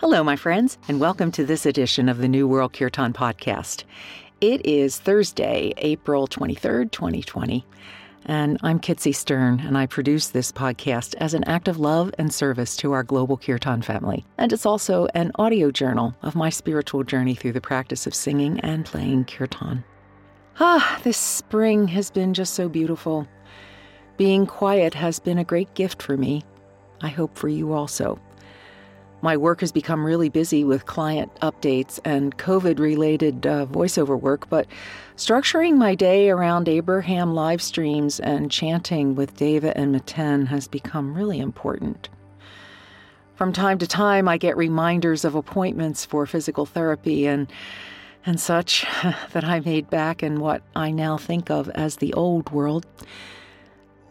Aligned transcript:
Hello, 0.00 0.22
my 0.22 0.36
friends, 0.36 0.76
and 0.88 1.00
welcome 1.00 1.32
to 1.32 1.46
this 1.46 1.64
edition 1.64 2.10
of 2.10 2.18
the 2.18 2.28
New 2.28 2.46
World 2.46 2.74
Kirtan 2.74 3.14
podcast. 3.14 3.84
It 4.42 4.66
is 4.66 4.98
Thursday, 4.98 5.72
April 5.78 6.28
23rd, 6.28 6.92
2020, 6.92 7.64
and 8.26 8.58
I'm 8.62 8.78
Kitsy 8.78 9.14
Stern, 9.14 9.58
and 9.60 9.78
I 9.78 9.86
produce 9.86 10.28
this 10.28 10.52
podcast 10.52 11.14
as 11.14 11.32
an 11.32 11.44
act 11.44 11.66
of 11.66 11.78
love 11.78 12.14
and 12.18 12.32
service 12.32 12.76
to 12.76 12.92
our 12.92 13.02
global 13.02 13.38
Kirtan 13.38 13.80
family. 13.80 14.26
And 14.36 14.52
it's 14.52 14.66
also 14.66 15.06
an 15.14 15.32
audio 15.36 15.70
journal 15.70 16.14
of 16.20 16.34
my 16.34 16.50
spiritual 16.50 17.02
journey 17.02 17.34
through 17.34 17.52
the 17.52 17.62
practice 17.62 18.06
of 18.06 18.14
singing 18.14 18.60
and 18.60 18.84
playing 18.84 19.24
Kirtan. 19.24 19.82
Ah, 20.60 21.00
this 21.04 21.16
spring 21.16 21.88
has 21.88 22.10
been 22.10 22.34
just 22.34 22.52
so 22.52 22.68
beautiful. 22.68 23.26
Being 24.18 24.44
quiet 24.44 24.92
has 24.92 25.18
been 25.18 25.38
a 25.38 25.44
great 25.44 25.72
gift 25.72 26.02
for 26.02 26.18
me. 26.18 26.42
I 27.00 27.08
hope 27.08 27.38
for 27.38 27.48
you 27.48 27.72
also. 27.72 28.20
My 29.22 29.36
work 29.36 29.60
has 29.60 29.72
become 29.72 30.04
really 30.04 30.28
busy 30.28 30.62
with 30.62 30.86
client 30.86 31.34
updates 31.40 31.98
and 32.04 32.36
COVID 32.36 32.78
related 32.78 33.46
uh, 33.46 33.66
voiceover 33.66 34.20
work, 34.20 34.48
but 34.50 34.66
structuring 35.16 35.76
my 35.76 35.94
day 35.94 36.28
around 36.28 36.68
Abraham 36.68 37.34
live 37.34 37.62
streams 37.62 38.20
and 38.20 38.50
chanting 38.50 39.14
with 39.14 39.36
Deva 39.36 39.76
and 39.76 39.94
Miten 39.94 40.46
has 40.46 40.68
become 40.68 41.14
really 41.14 41.40
important. 41.40 42.08
From 43.36 43.52
time 43.52 43.78
to 43.78 43.86
time, 43.86 44.28
I 44.28 44.36
get 44.36 44.56
reminders 44.56 45.24
of 45.24 45.34
appointments 45.34 46.04
for 46.04 46.26
physical 46.26 46.66
therapy 46.66 47.26
and 47.26 47.50
and 48.24 48.40
such 48.40 48.84
that 49.32 49.44
I 49.44 49.60
made 49.60 49.88
back 49.88 50.22
in 50.22 50.40
what 50.40 50.62
I 50.74 50.90
now 50.90 51.16
think 51.16 51.48
of 51.50 51.68
as 51.70 51.96
the 51.96 52.12
old 52.14 52.50
world. 52.50 52.84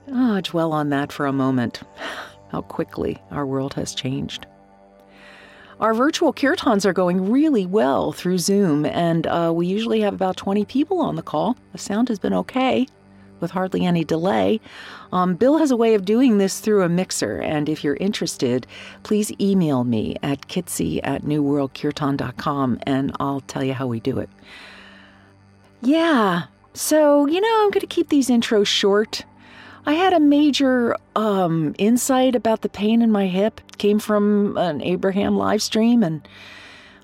Oh, 0.07 0.39
dwell 0.41 0.71
on 0.71 0.89
that 0.89 1.11
for 1.11 1.25
a 1.25 1.33
moment. 1.33 1.81
How 2.51 2.61
quickly 2.61 3.21
our 3.31 3.45
world 3.45 3.73
has 3.73 3.93
changed. 3.93 4.45
Our 5.79 5.93
virtual 5.93 6.33
kirtans 6.33 6.85
are 6.85 6.93
going 6.93 7.29
really 7.29 7.65
well 7.65 8.13
through 8.13 8.37
Zoom, 8.37 8.85
and 8.85 9.27
uh, 9.27 9.51
we 9.53 9.67
usually 9.67 9.99
have 10.01 10.13
about 10.13 10.37
20 10.37 10.63
people 10.65 11.01
on 11.01 11.15
the 11.15 11.21
call. 11.21 11.57
The 11.73 11.77
sound 11.77 12.07
has 12.07 12.17
been 12.17 12.33
okay 12.33 12.87
with 13.41 13.51
hardly 13.51 13.85
any 13.85 14.05
delay. 14.05 14.61
Um, 15.11 15.35
Bill 15.35 15.57
has 15.57 15.71
a 15.71 15.75
way 15.75 15.93
of 15.93 16.05
doing 16.05 16.37
this 16.37 16.61
through 16.61 16.83
a 16.83 16.89
mixer, 16.89 17.41
and 17.41 17.67
if 17.67 17.83
you're 17.83 17.97
interested, 17.97 18.65
please 19.03 19.33
email 19.39 19.83
me 19.83 20.15
at 20.23 20.47
kitsy 20.47 21.01
at 21.03 21.23
newworldkirtan.com 21.23 22.79
and 22.83 23.11
I'll 23.19 23.41
tell 23.41 23.63
you 23.63 23.73
how 23.73 23.87
we 23.87 23.99
do 23.99 24.19
it. 24.19 24.29
Yeah, 25.81 26.43
so, 26.73 27.25
you 27.25 27.39
know, 27.39 27.63
I'm 27.63 27.71
going 27.71 27.81
to 27.81 27.87
keep 27.87 28.09
these 28.09 28.29
intros 28.29 28.67
short. 28.67 29.23
I 29.87 29.93
had 29.93 30.13
a 30.13 30.19
major 30.19 30.97
um, 31.15 31.75
insight 31.77 32.35
about 32.35 32.61
the 32.61 32.69
pain 32.69 33.01
in 33.01 33.11
my 33.11 33.27
hip. 33.27 33.61
It 33.69 33.77
came 33.77 33.99
from 33.99 34.57
an 34.57 34.81
Abraham 34.81 35.37
live 35.37 35.61
stream, 35.61 36.01
and 36.01 36.27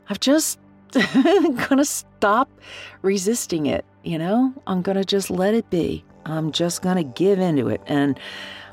I've 0.10 0.20
just 0.20 0.60
gonna 1.70 1.86
stop 1.86 2.50
resisting 3.04 3.68
it. 3.68 3.86
You 4.04 4.18
know, 4.18 4.54
I'm 4.66 4.82
gonna 4.82 5.04
just 5.04 5.30
let 5.30 5.54
it 5.54 5.70
be. 5.70 6.04
I'm 6.26 6.52
just 6.52 6.82
gonna 6.82 7.04
give 7.04 7.40
into 7.40 7.68
it. 7.68 7.82
And 7.86 8.20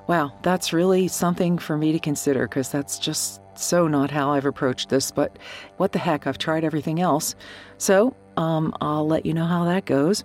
wow, 0.07 0.33
that's 0.43 0.73
really 0.73 1.07
something 1.09 1.59
for 1.59 1.77
me 1.77 1.93
to 1.93 1.99
consider 1.99 2.49
because 2.49 2.71
that's 2.71 2.99
just 2.99 3.43
so 3.57 3.89
not 3.89 4.11
how 4.11 4.31
I've 4.31 4.47
approached 4.47 4.89
this. 4.89 5.11
But 5.11 5.39
what 5.77 5.93
the 5.93 5.99
heck, 5.99 6.27
I've 6.27 6.39
tried 6.39 6.65
everything 6.65 7.01
else. 7.01 7.35
So 7.77 8.17
um, 8.39 8.75
I'll 8.81 9.07
let 9.07 9.27
you 9.27 9.35
know 9.35 9.47
how 9.47 9.67
that 9.67 9.85
goes. 9.85 10.25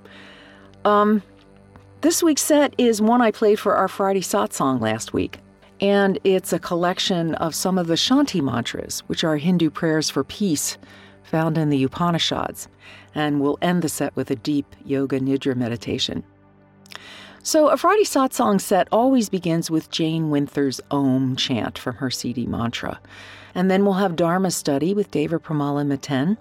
Um, 0.86 1.22
this 2.04 2.22
week's 2.22 2.42
set 2.42 2.76
is 2.78 3.02
one 3.02 3.22
I 3.22 3.32
played 3.32 3.58
for 3.58 3.76
our 3.76 3.88
Friday 3.88 4.20
satsang 4.20 4.82
last 4.82 5.14
week, 5.14 5.40
and 5.80 6.20
it's 6.26 6.52
a 6.52 6.60
collection 6.60 7.34
of 7.36 7.56
some 7.56 7.78
of 7.78 7.88
the 7.88 7.94
Shanti 7.94 8.42
mantras, 8.42 9.00
which 9.08 9.24
are 9.24 9.38
Hindu 9.38 9.70
prayers 9.70 10.10
for 10.10 10.26
peace 10.26 10.78
found 11.24 11.58
in 11.58 11.70
the 11.70 11.82
Upanishads, 11.82 12.68
and 13.16 13.40
we'll 13.40 13.58
end 13.62 13.84
the 13.84 13.90
set 13.90 14.14
with 14.18 14.30
a 14.30 14.36
deep 14.36 14.76
yoga 14.84 15.22
nidra 15.22 15.56
meditation. 15.56 16.26
So, 17.42 17.70
a 17.70 17.78
Friday 17.78 18.04
satsang 18.04 18.60
set 18.60 18.90
always 18.92 19.30
begins 19.30 19.72
with 19.72 19.90
Jane 19.90 20.30
Winther's 20.30 20.82
Om 20.92 21.38
chant 21.38 21.78
from 21.78 21.96
her 21.96 22.12
CD 22.12 22.46
mantra. 22.46 23.00
And 23.56 23.72
then 23.72 23.86
we'll 23.86 23.94
have 23.94 24.18
Dharma 24.18 24.52
study 24.52 24.94
with 24.94 25.10
Deva 25.10 25.40
Premal 25.40 25.80
and 25.80 25.90
Miten, 25.90 26.38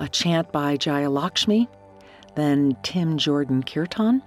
a 0.00 0.08
chant 0.08 0.50
by 0.50 0.76
Jaya 0.76 1.08
Lakshmi, 1.08 1.68
then 2.34 2.76
Tim 2.82 3.16
Jordan 3.16 3.62
Kirtan, 3.62 4.22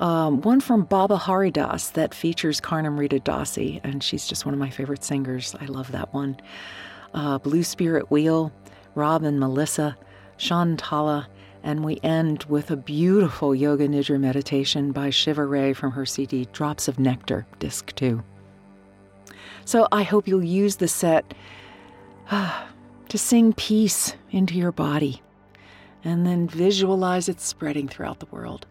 um, 0.00 0.40
one 0.42 0.60
from 0.60 0.84
Baba 0.84 1.16
Haridas 1.16 1.90
that 1.90 2.14
features 2.14 2.60
Karnamrita 2.60 3.20
Dasi, 3.22 3.80
and 3.84 4.02
she's 4.02 4.26
just 4.26 4.44
one 4.44 4.54
of 4.54 4.60
my 4.60 4.70
favorite 4.70 5.04
singers. 5.04 5.54
I 5.60 5.66
love 5.66 5.92
that 5.92 6.12
one. 6.12 6.36
Uh, 7.12 7.38
Blue 7.38 7.62
Spirit 7.62 8.10
Wheel, 8.10 8.52
Rob 8.94 9.22
and 9.22 9.38
Melissa, 9.38 9.96
Shantala, 10.36 11.26
and 11.62 11.84
we 11.84 11.98
end 12.02 12.44
with 12.44 12.70
a 12.70 12.76
beautiful 12.76 13.54
Yoga 13.54 13.88
Nidra 13.88 14.18
meditation 14.18 14.92
by 14.92 15.10
Shiva 15.10 15.46
Rea 15.46 15.72
from 15.72 15.92
her 15.92 16.04
CD 16.04 16.46
Drops 16.52 16.88
of 16.88 16.98
Nectar, 16.98 17.46
Disc 17.58 17.94
2. 17.94 18.22
So 19.64 19.88
I 19.90 20.02
hope 20.02 20.28
you'll 20.28 20.44
use 20.44 20.76
the 20.76 20.88
set 20.88 21.34
uh, 22.30 22.66
to 23.08 23.18
sing 23.18 23.52
peace 23.52 24.16
into 24.30 24.54
your 24.54 24.72
body 24.72 25.22
and 26.02 26.26
then 26.26 26.48
visualize 26.48 27.28
it 27.28 27.40
spreading 27.40 27.88
throughout 27.88 28.20
the 28.20 28.26
world. 28.26 28.66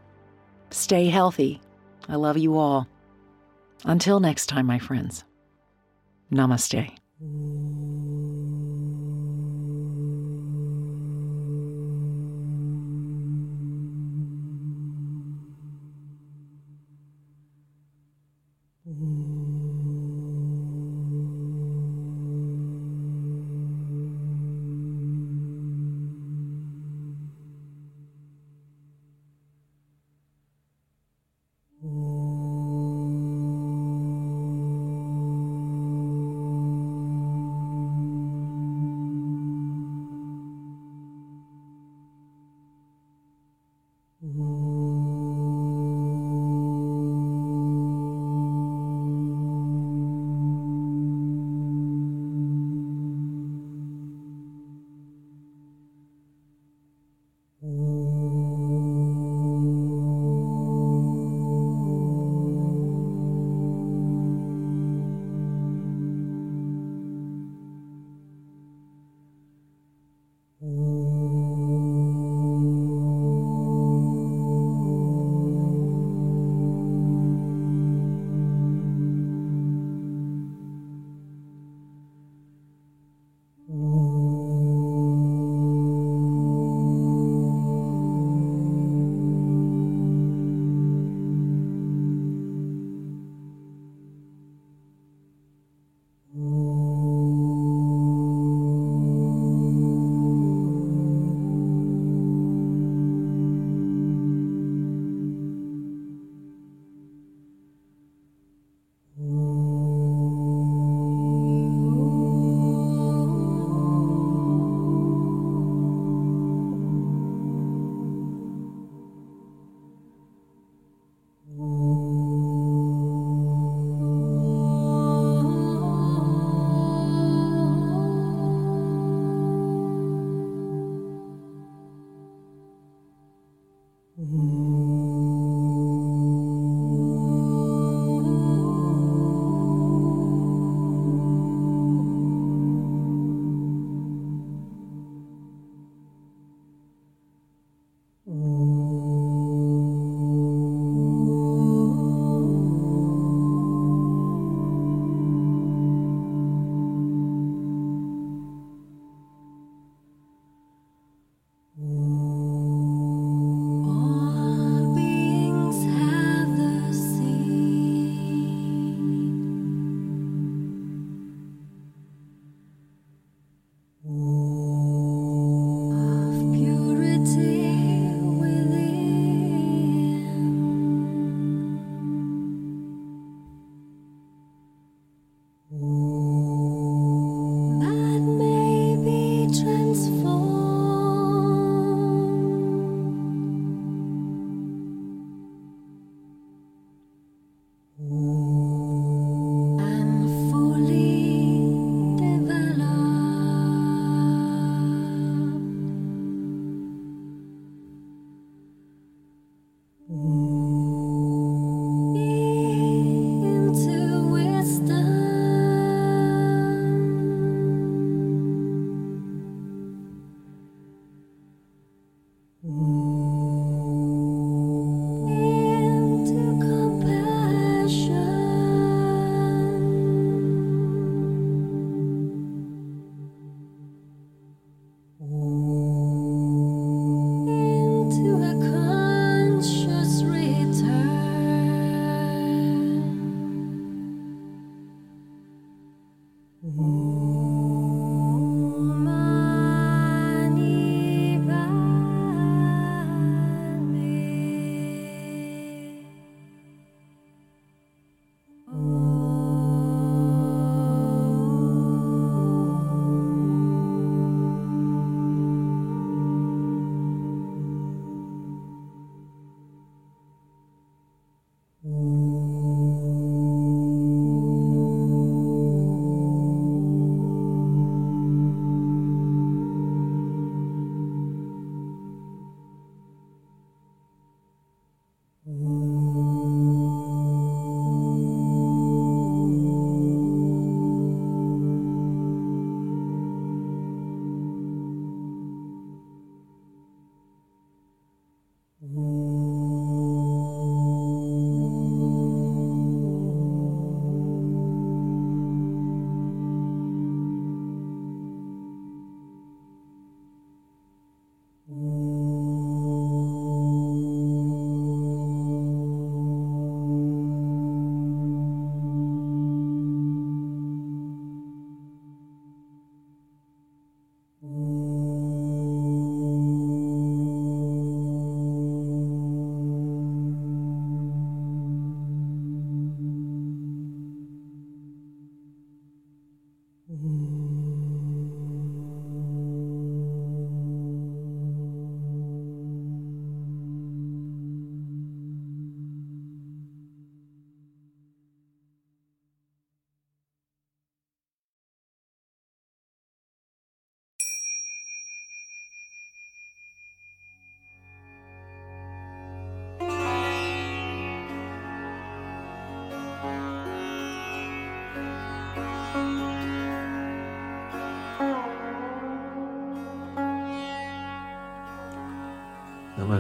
Stay 0.73 1.06
healthy. 1.06 1.61
I 2.09 2.16
love 2.16 2.38
you 2.38 2.57
all. 2.57 2.88
Until 3.85 4.19
next 4.19 4.47
time, 4.47 4.66
my 4.66 4.79
friends. 4.79 5.23
Namaste. 6.31 6.89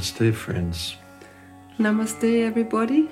Namaste, 0.03 0.35
friends. 0.35 0.97
Namaste, 1.79 2.45
everybody. 2.45 3.07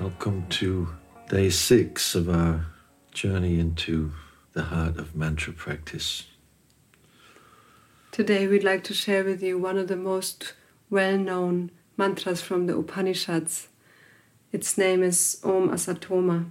Welcome 0.00 0.46
to 0.48 0.88
day 1.28 1.50
six 1.50 2.14
of 2.14 2.30
our 2.30 2.64
journey 3.12 3.60
into 3.60 4.10
the 4.54 4.62
heart 4.62 4.96
of 4.96 5.14
mantra 5.14 5.52
practice. 5.52 6.24
Today, 8.12 8.46
we'd 8.46 8.64
like 8.64 8.82
to 8.84 8.94
share 8.94 9.22
with 9.24 9.42
you 9.42 9.58
one 9.58 9.76
of 9.76 9.88
the 9.88 9.96
most 9.96 10.54
well 10.88 11.18
known 11.18 11.70
mantras 11.98 12.40
from 12.40 12.66
the 12.66 12.78
Upanishads. 12.78 13.68
Its 14.52 14.78
name 14.78 15.02
is 15.02 15.38
Om 15.44 15.68
Asatoma, 15.68 16.48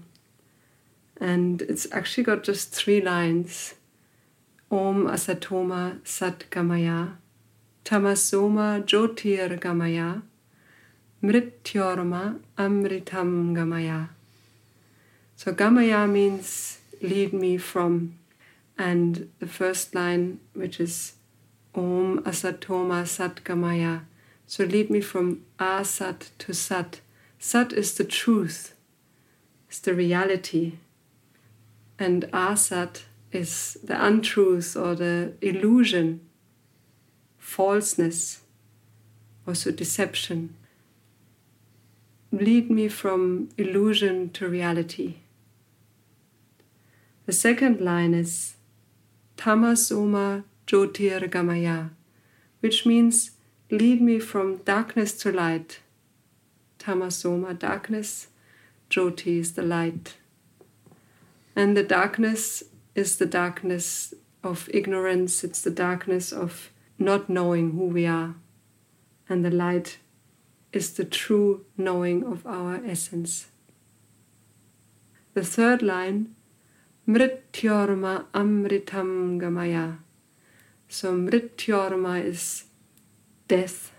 and 1.19 1.63
it's 1.63 1.87
actually 1.91 2.23
got 2.23 2.43
just 2.43 2.71
three 2.71 3.01
lines 3.01 3.73
Om 4.69 5.07
Asatoma 5.07 6.05
Sat 6.07 6.43
Gamaya 6.51 7.15
tamasoma 7.89 8.83
jyotirgamaya 8.85 10.21
mrityorma 11.23 12.39
amritam 12.55 13.55
gamaya. 13.55 14.09
So 15.35 15.51
gamaya 15.53 16.07
means 16.07 16.77
lead 17.01 17.33
me 17.33 17.57
from, 17.57 18.13
and 18.77 19.31
the 19.39 19.47
first 19.47 19.95
line, 19.95 20.39
which 20.53 20.79
is 20.79 21.13
Om 21.73 22.21
Asatoma 22.25 23.07
Sat 23.07 23.43
Gamaya. 23.43 24.01
So 24.45 24.65
lead 24.65 24.91
me 24.91 25.01
from 25.01 25.41
Asat 25.57 26.29
to 26.37 26.53
Sat. 26.53 27.01
Sat 27.39 27.73
is 27.73 27.95
the 27.95 28.03
truth, 28.03 28.75
is 29.71 29.79
the 29.79 29.95
reality, 29.95 30.73
and 31.97 32.25
Asat 32.31 33.05
is 33.31 33.79
the 33.83 34.05
untruth 34.05 34.77
or 34.77 34.93
the 34.93 35.33
illusion 35.41 36.28
falseness, 37.49 38.41
also 39.47 39.71
deception. 39.71 40.55
Lead 42.31 42.69
me 42.69 42.87
from 42.87 43.49
illusion 43.57 44.29
to 44.29 44.47
reality. 44.47 45.15
The 47.25 47.33
second 47.33 47.81
line 47.81 48.13
is 48.13 48.55
Tamasoma 49.35 50.43
Jyotirgamaya, 50.67 51.89
which 52.59 52.85
means 52.85 53.31
lead 53.71 53.99
me 53.99 54.19
from 54.19 54.57
darkness 54.57 55.13
to 55.21 55.31
light. 55.31 55.79
Tamasoma, 56.77 57.57
darkness, 57.57 58.27
Jyoti 58.91 59.39
is 59.39 59.53
the 59.53 59.63
light. 59.63 60.17
And 61.55 61.75
the 61.75 61.83
darkness 61.83 62.63
is 62.93 63.17
the 63.17 63.25
darkness 63.25 64.13
of 64.43 64.69
ignorance, 64.71 65.43
it's 65.43 65.63
the 65.63 65.71
darkness 65.71 66.31
of 66.31 66.69
not 66.99 67.29
knowing 67.29 67.71
who 67.71 67.85
we 67.85 68.05
are, 68.05 68.35
and 69.29 69.43
the 69.45 69.49
light 69.49 69.97
is 70.73 70.93
the 70.93 71.05
true 71.05 71.65
knowing 71.77 72.23
of 72.23 72.45
our 72.45 72.81
essence. 72.85 73.47
The 75.33 75.43
third 75.43 75.81
line, 75.81 76.35
Mrityorma 77.07 78.25
Amritam 78.33 79.39
Gamaya, 79.39 79.99
So 80.89 81.13
Mrityorma 81.13 82.23
is 82.23 82.65
death. 83.47 83.93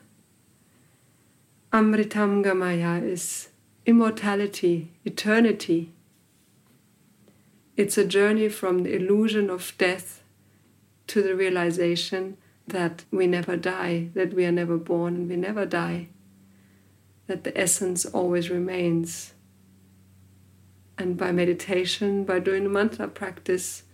Amritam 1.73 2.45
Gamaya 2.45 3.03
is 3.03 3.49
immortality, 3.87 4.93
eternity. 5.05 5.93
It's 7.77 7.97
a 7.97 8.05
journey 8.05 8.49
from 8.51 8.83
the 8.83 8.95
illusion 8.95 9.49
of 9.49 9.73
death 9.79 10.23
to 11.07 11.23
the 11.23 11.35
realization 11.35 12.37
that 12.71 13.05
we 13.11 13.27
never 13.27 13.57
die, 13.57 14.09
that 14.15 14.35
we 14.35 14.45
are 14.45 14.53
never 14.53 14.77
born 14.77 15.15
and 15.15 15.29
we 15.29 15.37
never 15.37 15.67
die, 15.67 16.09
that 17.27 17.45
the 17.45 17.57
essence 17.59 18.05
always 18.07 18.51
remains. 18.51 19.35
And 20.99 21.17
by 21.17 21.33
meditation, 21.33 22.25
by 22.25 22.41
doing 22.41 22.65
the 22.65 22.71
mantra 22.71 23.09
practice, 23.09 23.85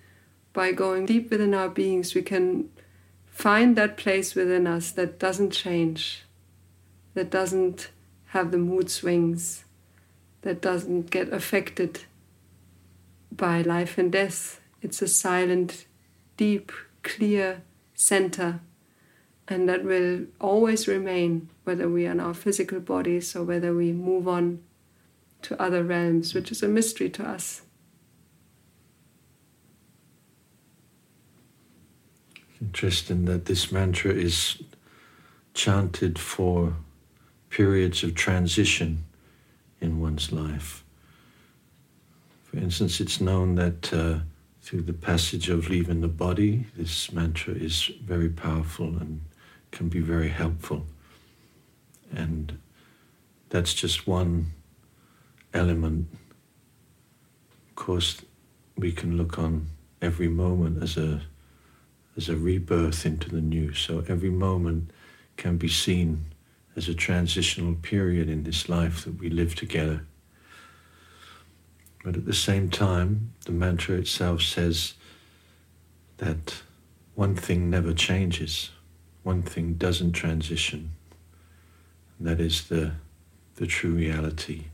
by 0.52 0.73
going 0.73 1.06
deep 1.06 1.30
within 1.30 1.54
our 1.54 1.68
beings, 1.68 2.14
we 2.14 2.23
can 2.23 2.71
find 3.26 3.76
that 3.76 3.97
place 3.97 4.35
within 4.35 4.66
us 4.66 4.90
that 4.92 5.18
doesn't 5.18 5.50
change, 5.50 6.25
that 7.14 7.30
doesn't 7.30 7.90
have 8.28 8.50
the 8.50 8.59
mood 8.59 8.90
swings, 8.90 9.64
that 10.42 10.61
doesn't 10.62 11.11
get 11.11 11.33
affected 11.33 12.04
by 13.30 13.62
life 13.62 13.99
and 13.99 14.11
death. 14.11 14.61
It's 14.80 15.02
a 15.02 15.09
silent, 15.09 15.87
deep, 16.37 16.73
clear 17.02 17.62
center, 17.95 18.61
and 19.48 19.68
that 19.68 19.84
will 19.84 20.26
always 20.40 20.88
remain, 20.88 21.48
whether 21.64 21.88
we 21.88 22.06
are 22.06 22.10
in 22.10 22.20
our 22.20 22.34
physical 22.34 22.80
bodies 22.80 23.36
or 23.36 23.44
whether 23.44 23.72
we 23.74 23.92
move 23.92 24.26
on 24.26 24.62
to 25.42 25.60
other 25.60 25.84
realms, 25.84 26.34
which 26.34 26.50
is 26.50 26.62
a 26.62 26.68
mystery 26.68 27.08
to 27.10 27.26
us. 27.26 27.62
Interesting 32.60 33.26
that 33.26 33.44
this 33.44 33.70
mantra 33.70 34.12
is 34.12 34.60
chanted 35.54 36.18
for 36.18 36.74
periods 37.50 38.02
of 38.02 38.14
transition 38.14 39.04
in 39.80 40.00
one's 40.00 40.32
life. 40.32 40.82
For 42.44 42.56
instance, 42.56 43.00
it's 43.00 43.20
known 43.20 43.54
that 43.54 43.92
uh, 43.92 44.18
through 44.62 44.82
the 44.82 44.92
passage 44.92 45.48
of 45.48 45.68
leaving 45.68 46.00
the 46.00 46.08
body, 46.08 46.66
this 46.76 47.12
mantra 47.12 47.54
is 47.54 47.90
very 48.02 48.28
powerful 48.28 48.88
and 48.98 49.20
can 49.76 49.88
be 49.90 50.00
very 50.00 50.30
helpful. 50.30 50.87
And 52.11 52.59
that's 53.50 53.75
just 53.75 54.06
one 54.06 54.47
element. 55.52 56.09
Of 57.68 57.76
course, 57.76 58.23
we 58.78 58.90
can 58.90 59.18
look 59.18 59.38
on 59.38 59.66
every 60.00 60.28
moment 60.28 60.83
as 60.83 60.97
a 60.97 61.21
as 62.16 62.30
a 62.30 62.37
rebirth 62.37 63.04
into 63.04 63.28
the 63.28 63.42
new. 63.42 63.75
So 63.75 64.02
every 64.09 64.30
moment 64.30 64.90
can 65.37 65.59
be 65.59 65.68
seen 65.68 66.25
as 66.75 66.88
a 66.88 66.95
transitional 66.95 67.75
period 67.75 68.30
in 68.30 68.45
this 68.45 68.71
life 68.71 69.04
that 69.04 69.21
we 69.21 69.28
live 69.28 69.54
together. 69.54 70.06
But 72.02 72.16
at 72.16 72.25
the 72.25 72.33
same 72.49 72.71
time, 72.71 73.35
the 73.45 73.52
mantra 73.52 73.97
itself 73.97 74.40
says 74.40 74.95
that 76.16 76.62
one 77.14 77.35
thing 77.35 77.68
never 77.68 77.92
changes, 77.92 78.71
one 79.26 79.42
thing 79.42 79.75
doesn't 79.75 80.12
transition, 80.12 80.92
and 82.16 82.28
that 82.28 82.40
is 82.40 82.68
the, 82.68 82.92
the 83.56 83.66
true 83.66 83.90
reality. 83.90 84.66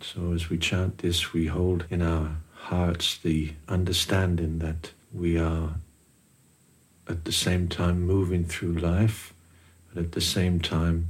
So 0.00 0.32
as 0.32 0.48
we 0.48 0.58
chant 0.58 0.98
this, 0.98 1.32
we 1.32 1.46
hold 1.46 1.86
in 1.90 2.00
our 2.00 2.36
hearts 2.54 3.18
the 3.18 3.54
understanding 3.66 4.60
that 4.60 4.92
we 5.12 5.38
are 5.38 5.74
at 7.08 7.24
the 7.24 7.32
same 7.32 7.66
time 7.66 8.06
moving 8.06 8.44
through 8.44 8.74
life 8.74 9.34
but 9.92 10.04
at 10.04 10.12
the 10.12 10.20
same 10.20 10.60
time 10.60 11.08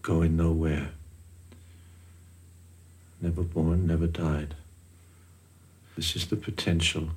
going 0.00 0.38
nowhere. 0.38 0.88
Never 3.20 3.42
born, 3.42 3.86
never 3.86 4.06
died. 4.06 4.54
This 5.96 6.16
is 6.16 6.28
the 6.28 6.36
potential 6.36 7.10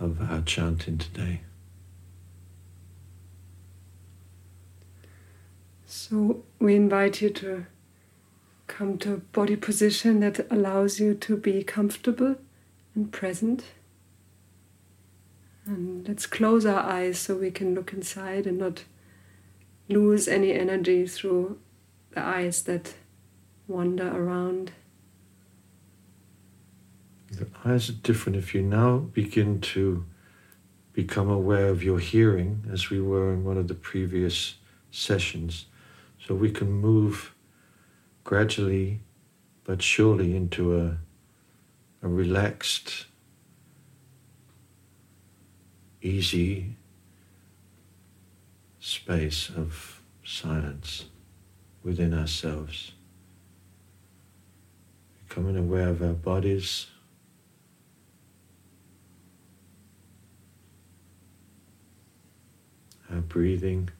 of 0.00 0.20
our 0.30 0.40
chanting 0.40 0.98
today. 0.98 1.42
So 5.86 6.42
we 6.58 6.74
invite 6.74 7.20
you 7.20 7.30
to 7.30 7.66
come 8.66 8.96
to 8.98 9.14
a 9.14 9.16
body 9.18 9.56
position 9.56 10.20
that 10.20 10.50
allows 10.50 10.98
you 10.98 11.14
to 11.14 11.36
be 11.36 11.62
comfortable 11.62 12.36
and 12.94 13.12
present. 13.12 13.64
And 15.66 16.06
let's 16.08 16.26
close 16.26 16.64
our 16.64 16.80
eyes 16.80 17.18
so 17.18 17.36
we 17.36 17.50
can 17.50 17.74
look 17.74 17.92
inside 17.92 18.46
and 18.46 18.58
not 18.58 18.84
lose 19.88 20.28
any 20.28 20.52
energy 20.52 21.06
through 21.06 21.58
the 22.12 22.20
eyes 22.20 22.62
that 22.62 22.94
wander 23.68 24.08
around. 24.08 24.72
The 27.30 27.46
eyes 27.64 27.88
are 27.88 27.94
different. 27.94 28.36
If 28.36 28.54
you 28.54 28.62
now 28.62 28.98
begin 28.98 29.60
to 29.60 30.04
become 30.92 31.30
aware 31.30 31.68
of 31.68 31.82
your 31.82 32.00
hearing, 32.00 32.64
as 32.72 32.90
we 32.90 33.00
were 33.00 33.32
in 33.32 33.44
one 33.44 33.56
of 33.56 33.68
the 33.68 33.74
previous 33.74 34.54
sessions, 34.90 35.66
so 36.26 36.34
we 36.34 36.50
can 36.50 36.70
move 36.70 37.34
gradually 38.24 39.00
but 39.64 39.82
surely 39.82 40.34
into 40.34 40.76
a, 40.76 40.98
a 42.02 42.08
relaxed, 42.08 43.06
easy 46.02 46.74
space 48.80 49.48
of 49.48 50.02
silence 50.24 51.04
within 51.84 52.12
ourselves. 52.12 52.92
Becoming 55.28 55.56
aware 55.56 55.88
of 55.88 56.02
our 56.02 56.14
bodies. 56.14 56.86
Our 63.12 63.20
breathing. 63.20 63.90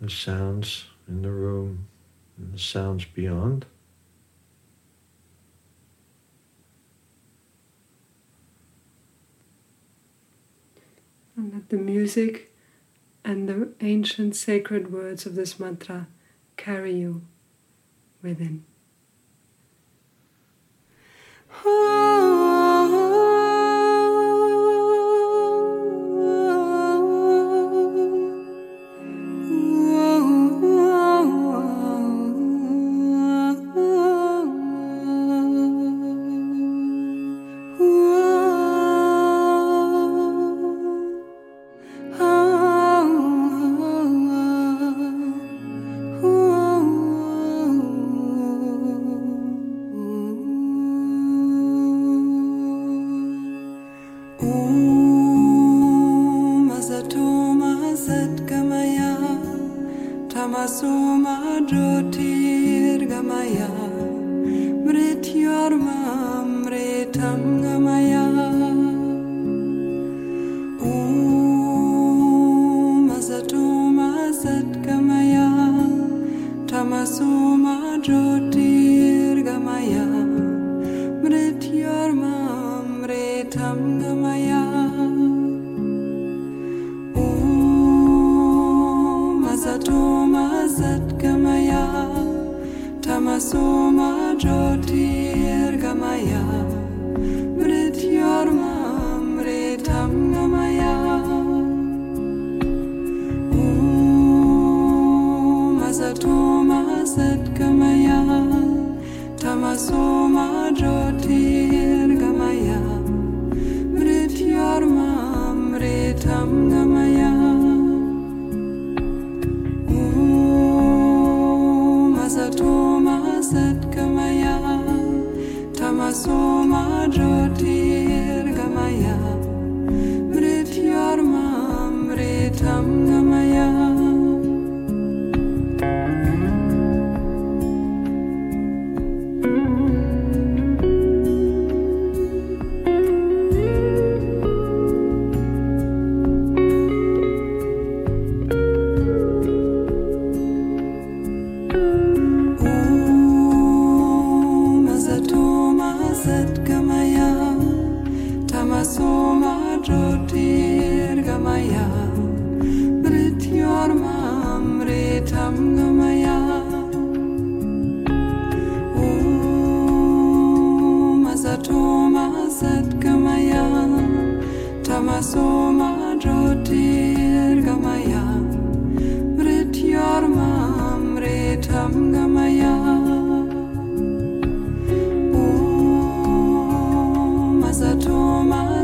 The 0.00 0.10
sounds 0.10 0.86
in 1.08 1.22
the 1.22 1.30
room 1.30 1.88
and 2.36 2.54
the 2.54 2.58
sounds 2.58 3.04
beyond. 3.04 3.66
And 11.36 11.54
let 11.54 11.70
the 11.70 11.76
music 11.76 12.54
and 13.24 13.48
the 13.48 13.72
ancient 13.80 14.36
sacred 14.36 14.92
words 14.92 15.24
of 15.24 15.34
this 15.34 15.58
mantra 15.58 16.08
carry 16.56 16.94
you 16.94 17.22
within. 18.22 18.64
Tamasoma 21.62 22.69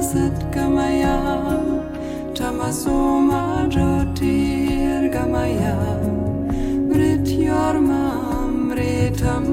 Satt 0.06 0.38
Tamasoma 2.36 3.66
Jyotir 3.68 5.10
Gamayam, 5.10 6.02
Mrit 6.88 7.26
Yormam, 7.26 8.70
Mritam 8.70 9.46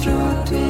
aujourd'hui 0.00 0.69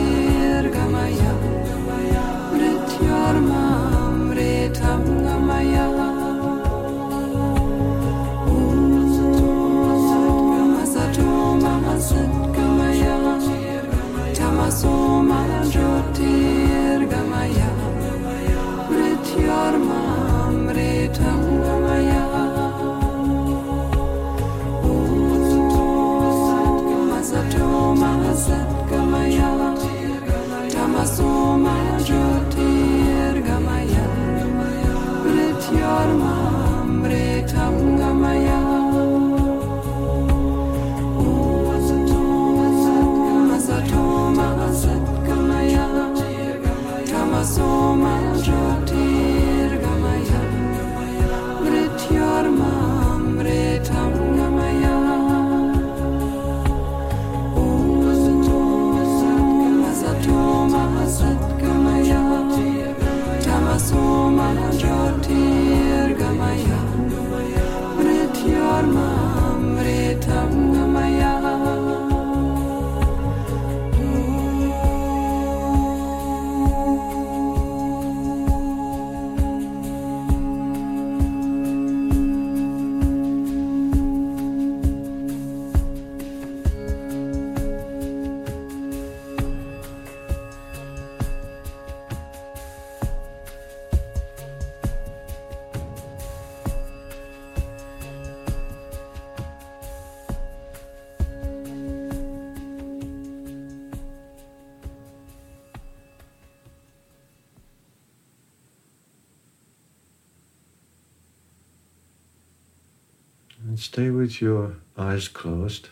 stay 114.01 114.09
with 114.09 114.41
your 114.41 114.77
eyes 114.97 115.29
closed. 115.29 115.91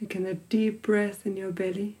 Taking 0.00 0.26
a 0.26 0.34
deep 0.34 0.82
breath 0.82 1.24
in 1.24 1.36
your 1.36 1.52
belly. 1.52 1.98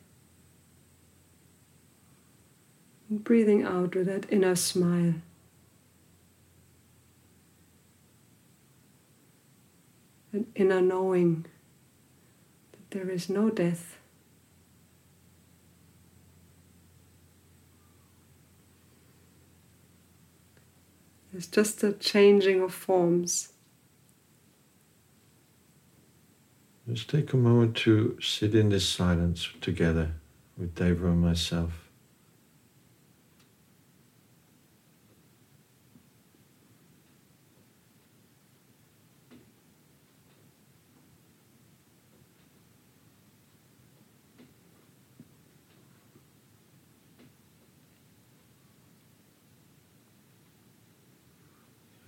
And 3.08 3.22
breathing 3.22 3.62
out 3.62 3.94
with 3.94 4.08
that 4.08 4.26
inner 4.32 4.56
smile. 4.56 5.14
An 10.32 10.46
inner 10.56 10.80
knowing 10.80 11.46
that 12.72 12.90
there 12.90 13.08
is 13.08 13.28
no 13.30 13.48
death. 13.48 13.95
It's 21.36 21.48
just 21.48 21.84
a 21.84 21.92
changing 21.92 22.62
of 22.62 22.72
forms. 22.72 23.52
Just 26.90 27.10
take 27.10 27.34
a 27.34 27.36
moment 27.36 27.76
to 27.78 28.16
sit 28.22 28.54
in 28.54 28.70
this 28.70 28.88
silence 28.88 29.46
together 29.60 30.12
with 30.56 30.74
Deva 30.74 31.08
and 31.08 31.20
myself. 31.20 31.85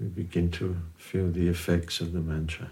We 0.00 0.06
begin 0.06 0.50
to 0.52 0.76
feel 0.96 1.30
the 1.30 1.48
effects 1.48 2.00
of 2.00 2.12
the 2.12 2.20
mantra. 2.20 2.70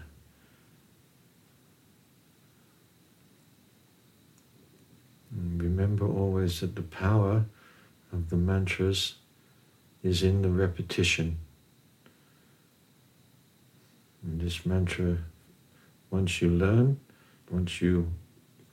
And 5.31 5.61
remember 5.61 6.07
always 6.07 6.61
that 6.61 6.75
the 6.75 6.83
power 6.83 7.45
of 8.13 8.29
the 8.29 8.37
mantras 8.37 9.15
is 10.03 10.23
in 10.23 10.41
the 10.41 10.49
repetition. 10.49 11.37
And 14.23 14.39
this 14.39 14.65
mantra, 14.65 15.17
once 16.09 16.41
you 16.41 16.49
learn, 16.49 16.99
once 17.51 17.81
you 17.81 18.11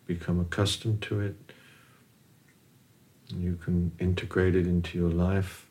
become 0.07 0.39
accustomed 0.41 1.03
to 1.03 1.21
it, 1.21 1.37
you 3.37 3.57
can 3.57 3.91
integrate 3.99 4.55
it 4.55 4.67
into 4.67 4.97
your 4.99 5.11
life. 5.11 5.67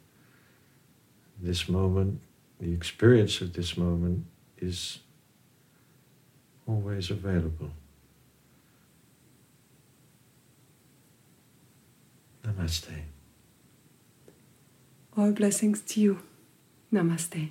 This 1.42 1.70
moment, 1.70 2.20
the 2.64 2.72
experience 2.72 3.42
of 3.42 3.52
this 3.52 3.76
moment 3.76 4.26
is 4.58 5.00
always 6.66 7.10
available. 7.10 7.72
Namaste. 12.46 13.02
All 15.18 15.32
blessings 15.32 15.82
to 15.82 16.00
you. 16.00 16.20
Namaste. 16.94 17.50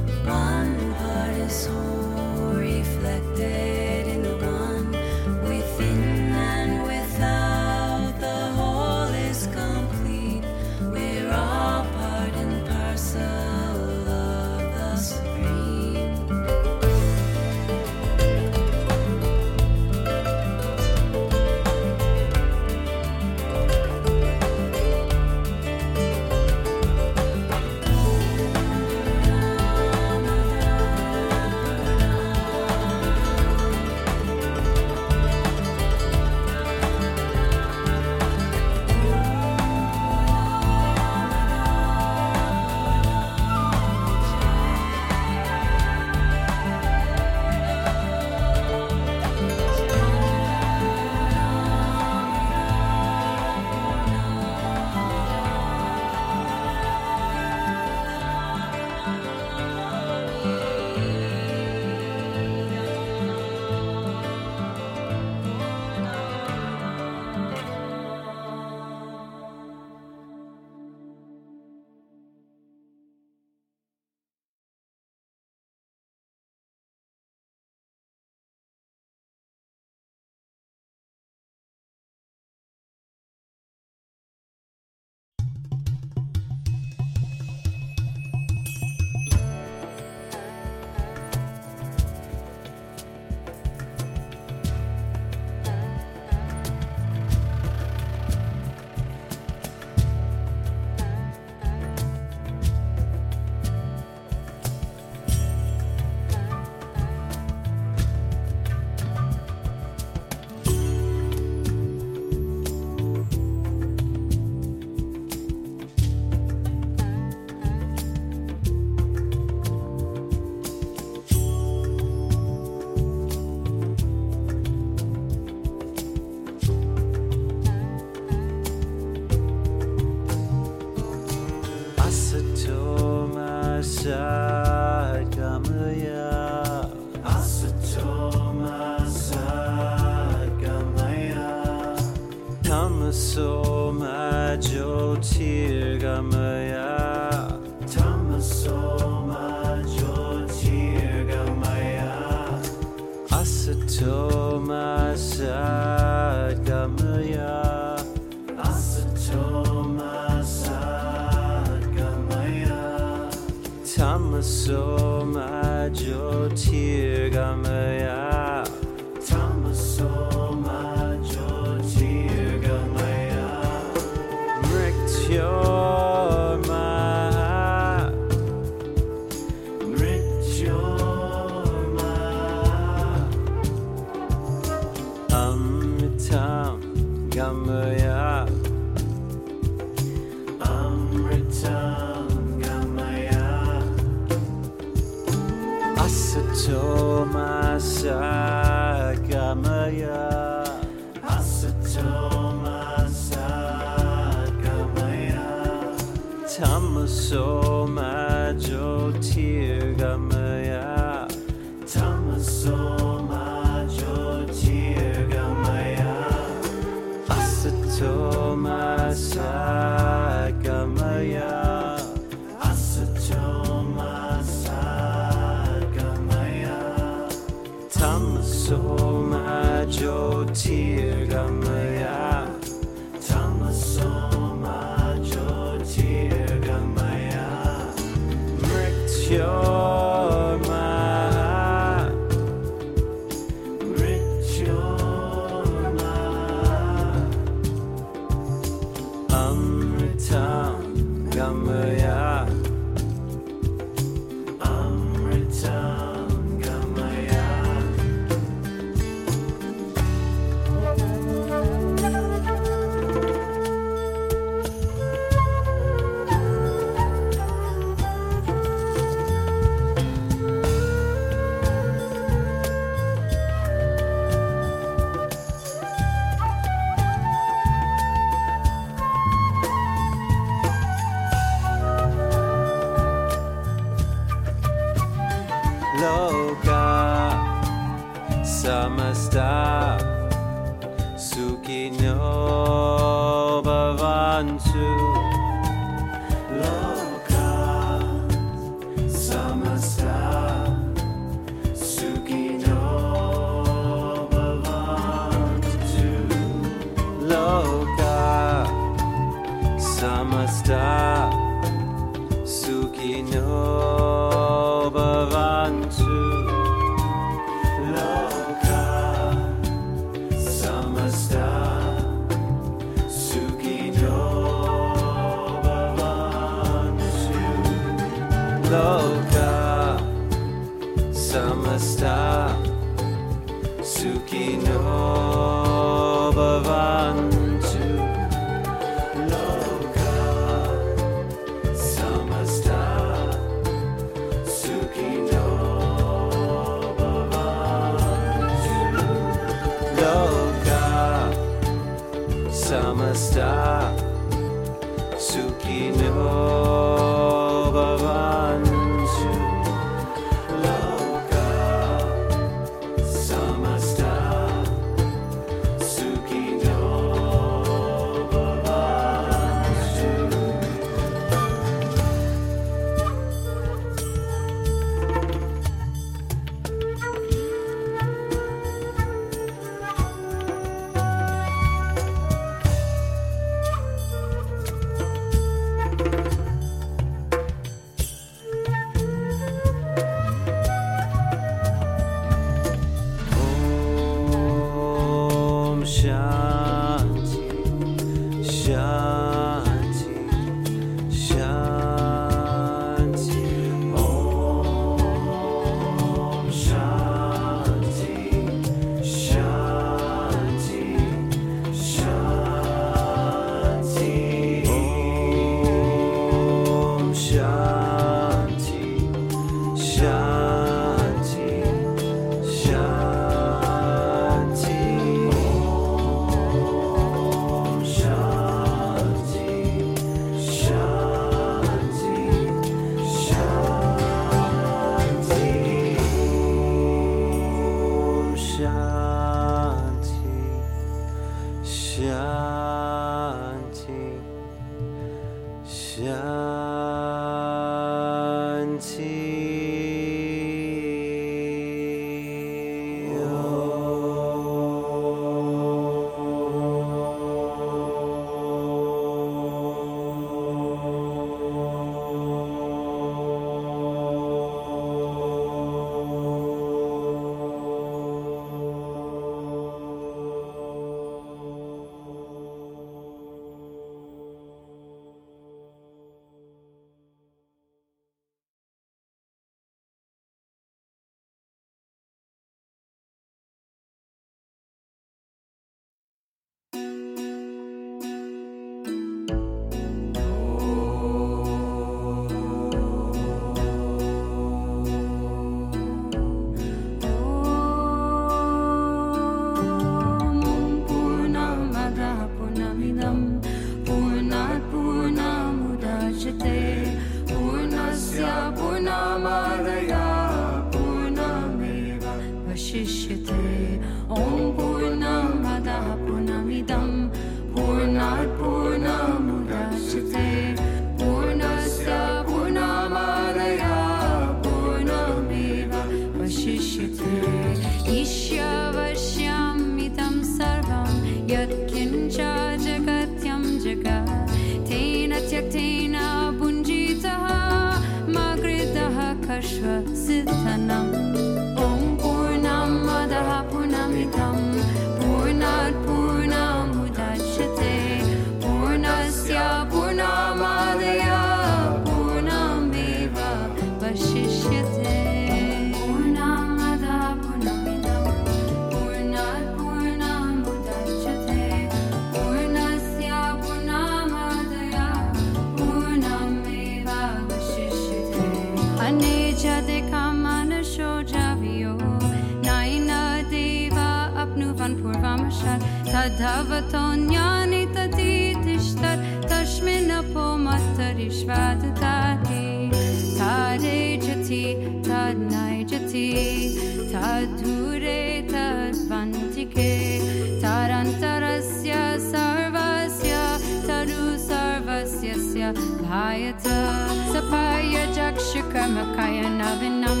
शुकमकयनवनं 598.30 600.00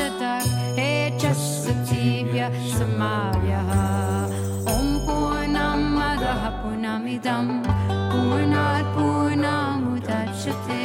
ददा 0.00 0.34
हे 0.78 0.90
च 1.20 1.22
सुजीव्य 1.40 2.40
समायः 2.76 3.70
ॐ 4.76 4.86
पूर्णं 5.08 5.80
मदः 5.98 6.42
पूर्णमिदं 6.62 7.46
पूर्णात् 8.12 8.92
पूर्णमुदच्यते 8.96 10.82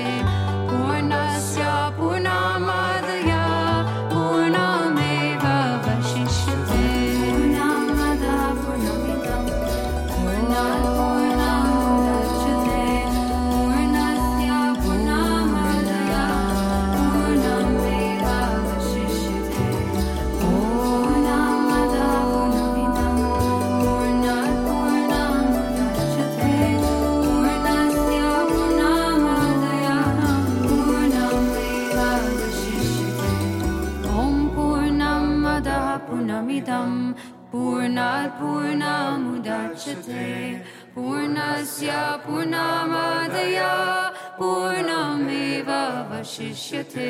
पूर्णमेव 44.40 45.70
वशिष्यते 46.12 47.10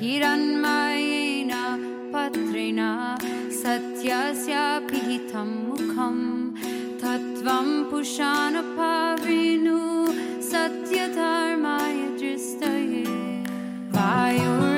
हिरण्मयेन 0.00 1.52
पत्रिणा 2.14 2.90
सत्यस्य 3.62 4.54
पिहितं 4.90 5.48
मुखं 5.66 6.18
तत्त्वं 7.02 7.68
पुषाणपाविनु 7.90 9.78
सत्यधर्माय 10.50 12.00
दृष्टये 12.20 13.04
वायुर् 13.96 14.77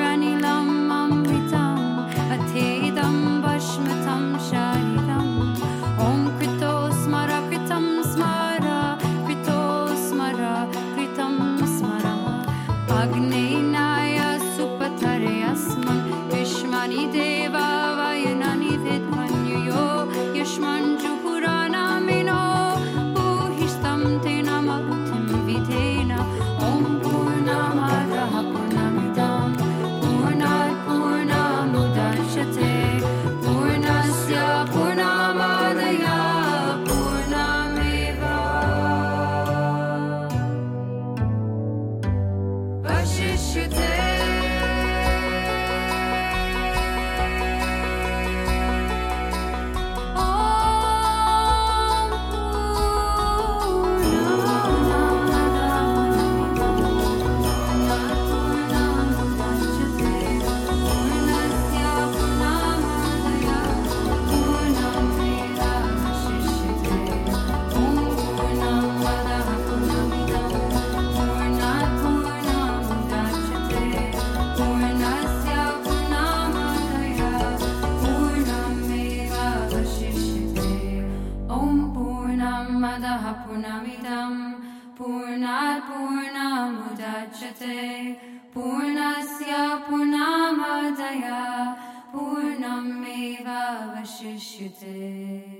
Namaste. 94.81 95.50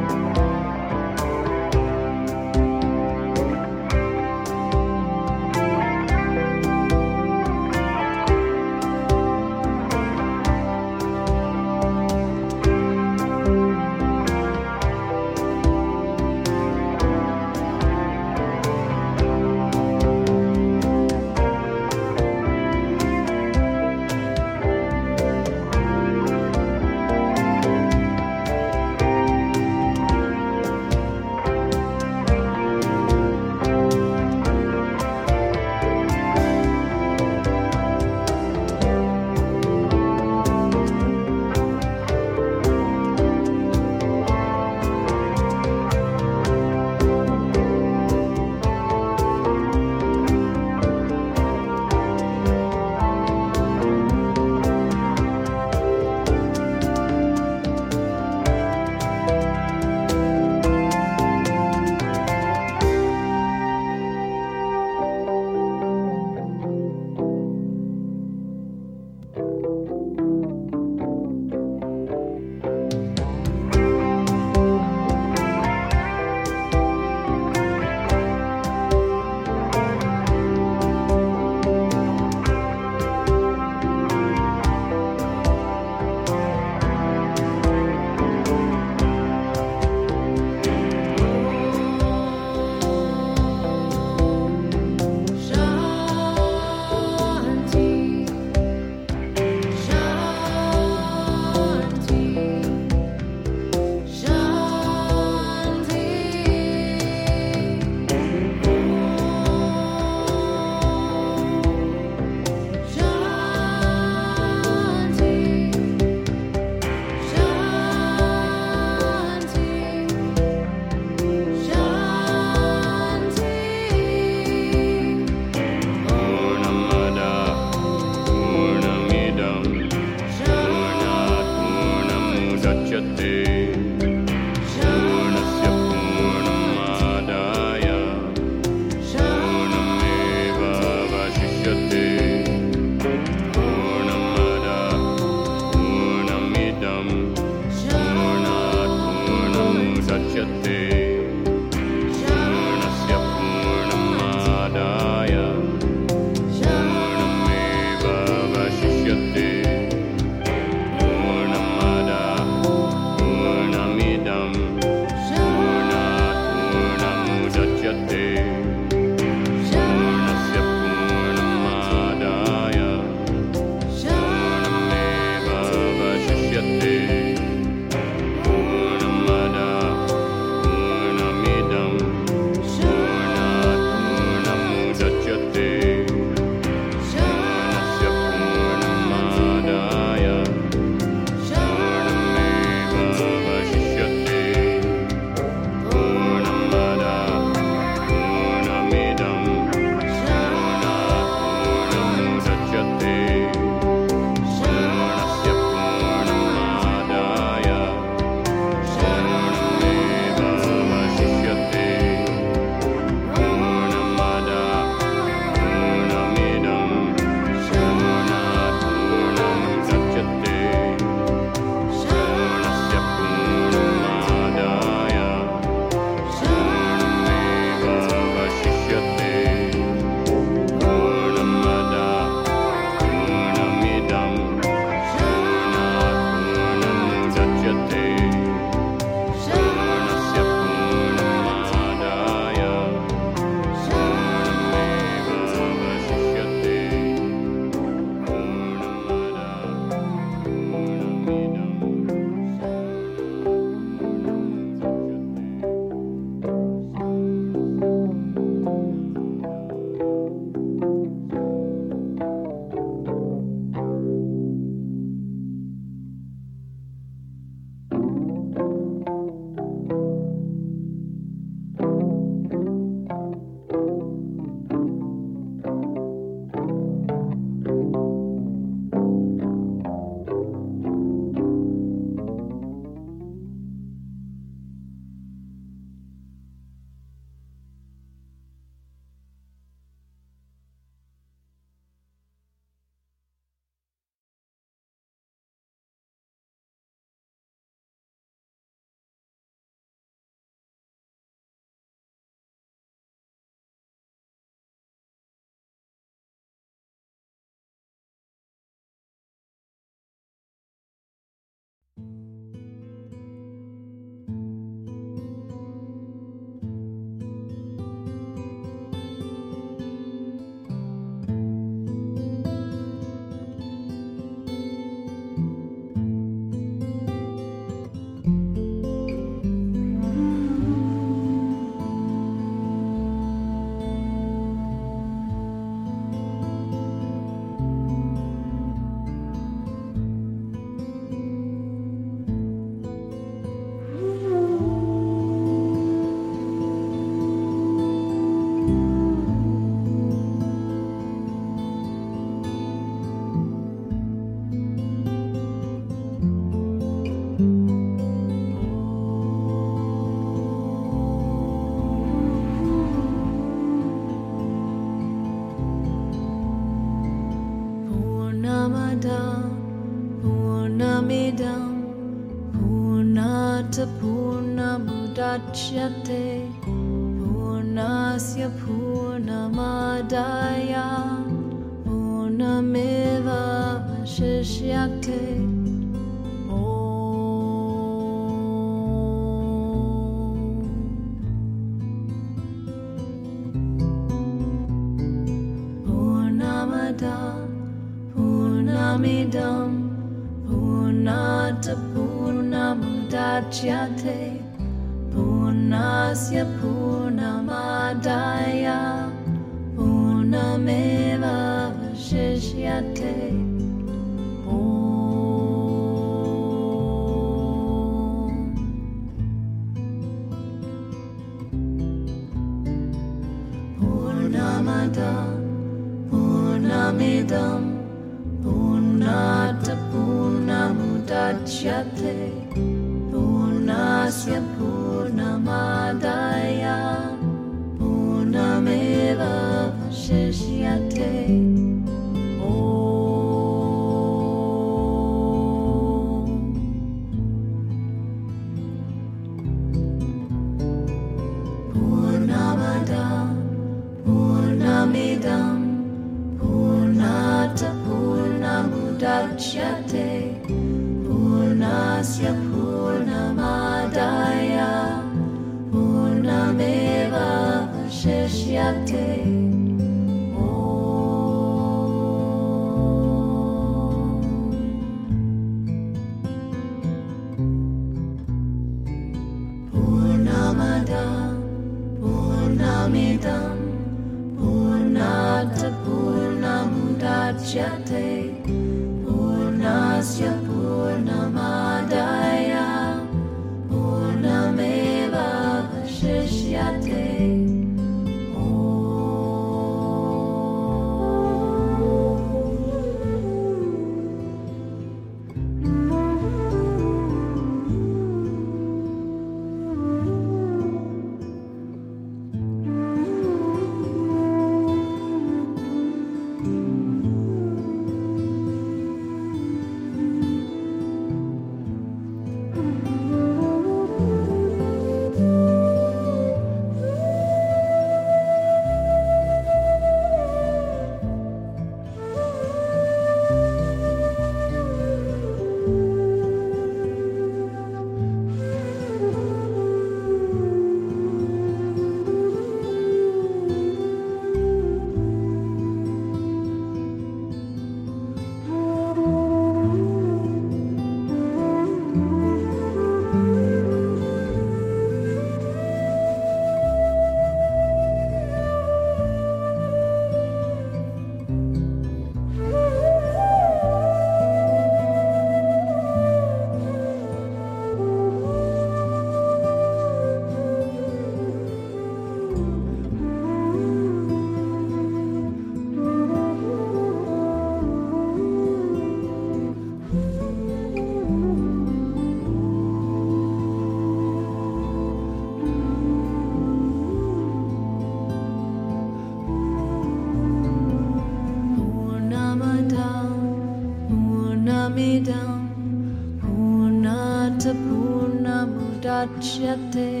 Purnamudachyate 599.51 600.00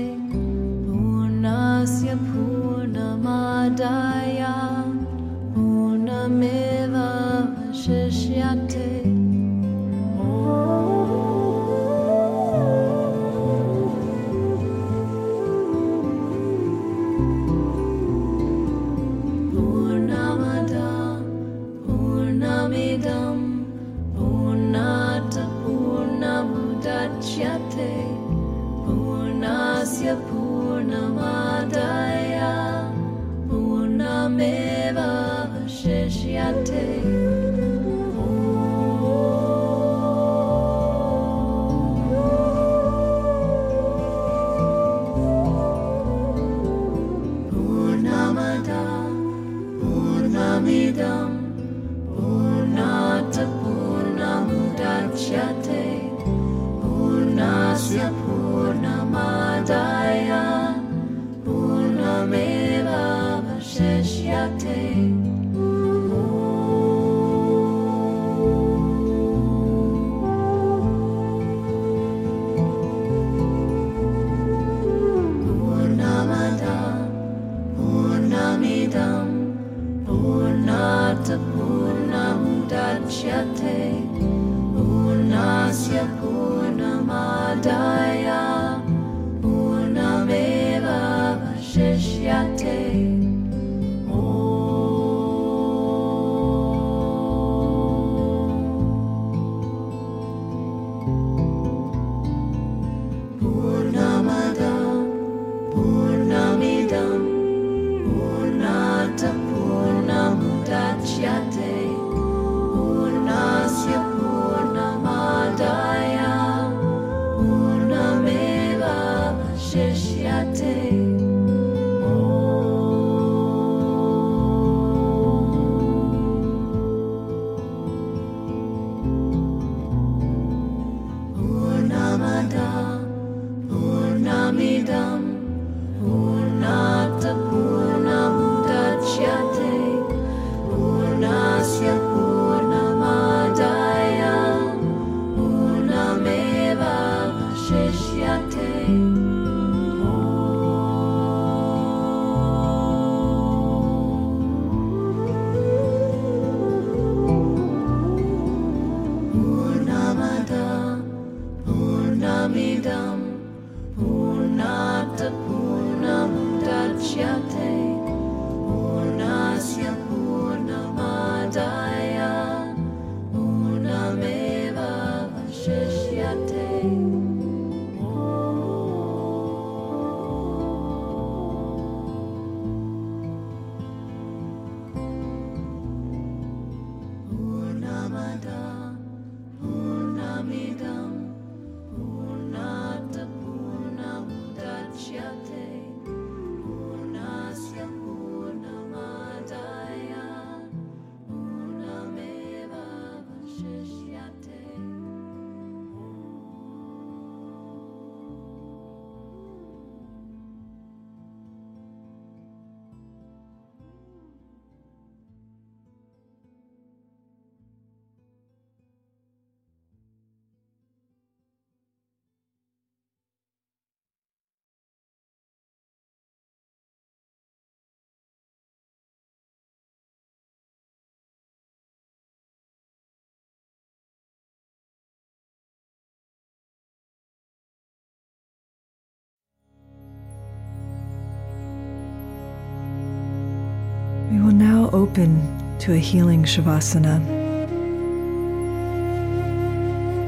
open 244.93 245.77
to 245.79 245.93
a 245.93 245.97
healing 245.97 246.43
Shavasana. 246.43 247.25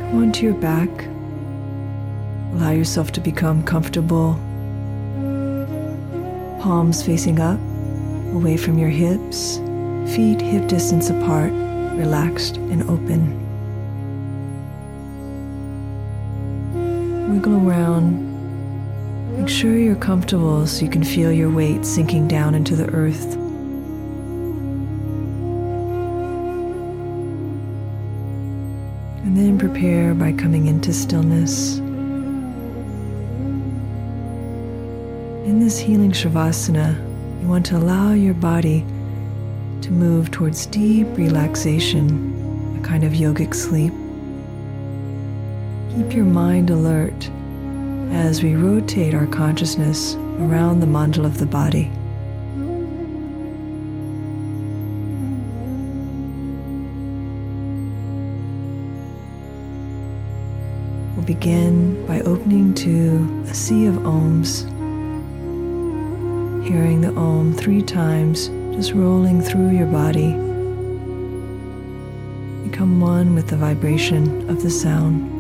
Come 0.09 0.23
onto 0.23 0.45
your 0.45 0.55
back. 0.55 0.89
Allow 2.53 2.71
yourself 2.71 3.11
to 3.13 3.21
become 3.21 3.63
comfortable. 3.63 4.35
Palms 6.61 7.03
facing 7.03 7.39
up, 7.39 7.59
away 8.33 8.57
from 8.57 8.77
your 8.77 8.89
hips, 8.89 9.57
feet 10.15 10.41
hip 10.41 10.67
distance 10.67 11.09
apart, 11.09 11.51
relaxed 11.51 12.57
and 12.57 12.83
open. 12.83 13.39
Wiggle 17.33 17.67
around. 17.67 18.31
Make 19.37 19.49
sure 19.49 19.77
you're 19.77 19.95
comfortable 19.95 20.67
so 20.67 20.85
you 20.85 20.91
can 20.91 21.03
feel 21.03 21.31
your 21.31 21.49
weight 21.49 21.85
sinking 21.85 22.27
down 22.27 22.55
into 22.55 22.75
the 22.75 22.89
earth. 22.91 23.42
Prepare 29.69 30.13
by 30.13 30.33
coming 30.33 30.67
into 30.67 30.91
stillness. 30.91 31.77
In 35.47 35.61
this 35.61 35.79
healing 35.79 36.11
Shavasana, 36.11 36.97
you 37.41 37.47
want 37.47 37.65
to 37.67 37.77
allow 37.77 38.11
your 38.11 38.33
body 38.33 38.81
to 39.79 39.89
move 39.89 40.31
towards 40.31 40.65
deep 40.65 41.07
relaxation, 41.15 42.77
a 42.77 42.85
kind 42.85 43.05
of 43.05 43.13
yogic 43.13 43.55
sleep. 43.55 43.93
Keep 45.95 46.13
your 46.13 46.25
mind 46.25 46.69
alert 46.69 47.29
as 48.11 48.43
we 48.43 48.55
rotate 48.55 49.13
our 49.13 49.27
consciousness 49.27 50.15
around 50.41 50.81
the 50.81 50.87
mandala 50.87 51.27
of 51.27 51.37
the 51.37 51.45
body. 51.45 51.89
Begin 61.33 62.05
by 62.05 62.19
opening 62.21 62.75
to 62.75 63.17
a 63.49 63.53
sea 63.55 63.87
of 63.87 63.95
ohms, 63.95 64.65
hearing 66.63 67.01
the 67.01 67.11
om 67.15 67.51
three 67.51 67.81
times, 67.81 68.49
just 68.75 68.93
rolling 68.93 69.41
through 69.41 69.71
your 69.71 69.87
body. 69.87 70.31
Become 72.69 73.01
one 73.01 73.33
with 73.33 73.47
the 73.47 73.57
vibration 73.57 74.47
of 74.47 74.61
the 74.61 74.69
sound. 74.69 75.32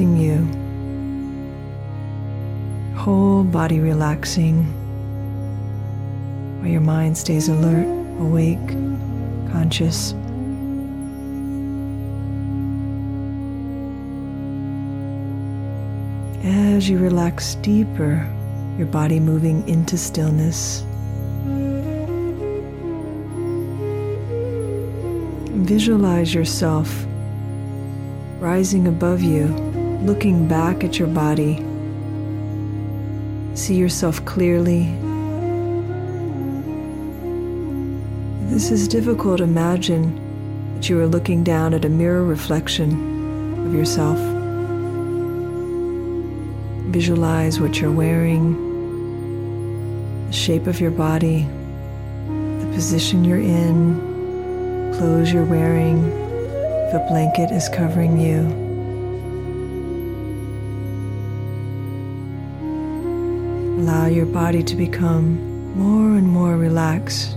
Embracing 0.00 0.16
you, 0.16 0.38
whole 2.96 3.44
body 3.44 3.78
relaxing 3.78 4.64
while 6.60 6.70
your 6.70 6.80
mind 6.80 7.18
stays 7.18 7.48
alert, 7.48 7.86
awake, 8.18 8.68
conscious. 9.52 10.14
As 16.44 16.88
you 16.88 16.98
relax 16.98 17.56
deeper, 17.56 18.26
your 18.78 18.86
body 18.86 19.20
moving 19.20 19.68
into 19.68 19.98
stillness. 19.98 20.84
Visualize 25.66 26.32
yourself 26.34 27.06
rising 28.40 28.88
above 28.88 29.22
you, 29.22 29.71
looking 30.02 30.48
back 30.48 30.82
at 30.82 30.98
your 30.98 31.06
body. 31.08 31.64
See 33.54 33.76
yourself 33.76 34.24
clearly. 34.24 34.84
This 38.50 38.72
is 38.72 38.88
difficult. 38.88 39.40
Imagine 39.40 40.74
that 40.74 40.88
you 40.88 40.98
are 41.00 41.06
looking 41.06 41.44
down 41.44 41.72
at 41.72 41.84
a 41.84 41.88
mirror 41.88 42.24
reflection 42.24 43.66
of 43.66 43.74
yourself. 43.74 44.18
Visualize 46.90 47.60
what 47.60 47.80
you're 47.80 47.92
wearing, 47.92 48.56
the 50.26 50.32
shape 50.32 50.66
of 50.66 50.80
your 50.80 50.90
body, 50.90 51.46
the 52.26 52.70
position 52.74 53.24
you're 53.24 53.38
in, 53.38 54.92
clothes 54.98 55.32
you're 55.32 55.44
wearing, 55.44 56.04
if 56.88 56.94
a 56.94 57.06
blanket 57.08 57.52
is 57.52 57.68
covering 57.68 58.18
you. 58.18 58.61
Allow 63.82 64.06
your 64.06 64.26
body 64.26 64.62
to 64.62 64.76
become 64.76 65.76
more 65.76 66.16
and 66.16 66.28
more 66.28 66.56
relaxed 66.56 67.36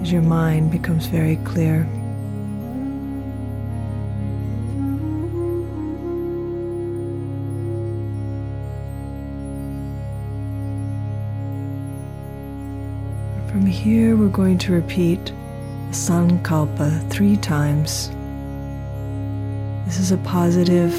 as 0.00 0.12
your 0.12 0.22
mind 0.22 0.70
becomes 0.70 1.06
very 1.06 1.34
clear. 1.38 1.82
From 13.50 13.66
here, 13.66 14.14
we're 14.14 14.28
going 14.28 14.58
to 14.58 14.72
repeat 14.72 15.32
Sankalpa 15.90 17.10
three 17.10 17.36
times. 17.36 18.10
This 19.86 19.98
is 19.98 20.12
a 20.12 20.18
positive 20.18 20.94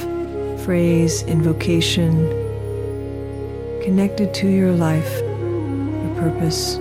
phrase, 0.66 1.24
invocation 1.24 2.39
connected 3.82 4.34
to 4.36 4.48
your 4.48 4.72
life, 4.72 5.20
your 5.20 6.16
purpose. 6.16 6.78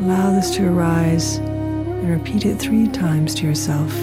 Allow 0.00 0.30
this 0.32 0.50
to 0.56 0.66
arise 0.66 1.36
and 1.36 2.08
repeat 2.10 2.46
it 2.46 2.56
three 2.58 2.88
times 2.88 3.34
to 3.34 3.46
yourself. 3.46 3.94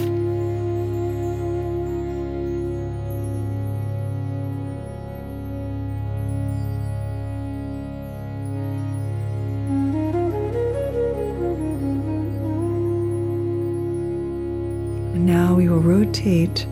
Now 15.15 15.55
we 15.55 15.67
will 15.67 15.80
rotate 15.80 16.66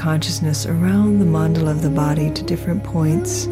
consciousness 0.00 0.64
around 0.64 1.18
the 1.18 1.26
mandala 1.26 1.70
of 1.70 1.82
the 1.82 1.90
body 1.90 2.30
to 2.30 2.42
different 2.42 2.82
points. 2.82 3.44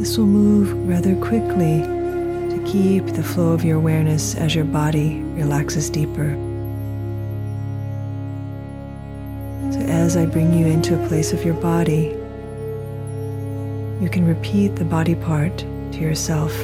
This 0.00 0.16
will 0.16 0.24
move 0.24 0.72
rather 0.88 1.14
quickly 1.16 1.82
to 1.82 2.64
keep 2.66 3.04
the 3.08 3.22
flow 3.22 3.52
of 3.52 3.62
your 3.62 3.76
awareness 3.76 4.34
as 4.36 4.54
your 4.54 4.64
body 4.64 5.20
relaxes 5.34 5.90
deeper. 5.90 6.30
So, 9.70 9.80
as 9.80 10.16
I 10.16 10.24
bring 10.24 10.54
you 10.54 10.64
into 10.64 10.98
a 10.98 11.06
place 11.06 11.34
of 11.34 11.44
your 11.44 11.60
body, 11.60 12.16
you 14.00 14.08
can 14.10 14.26
repeat 14.26 14.76
the 14.76 14.86
body 14.86 15.14
part 15.14 15.58
to 15.58 15.98
yourself. 15.98 16.56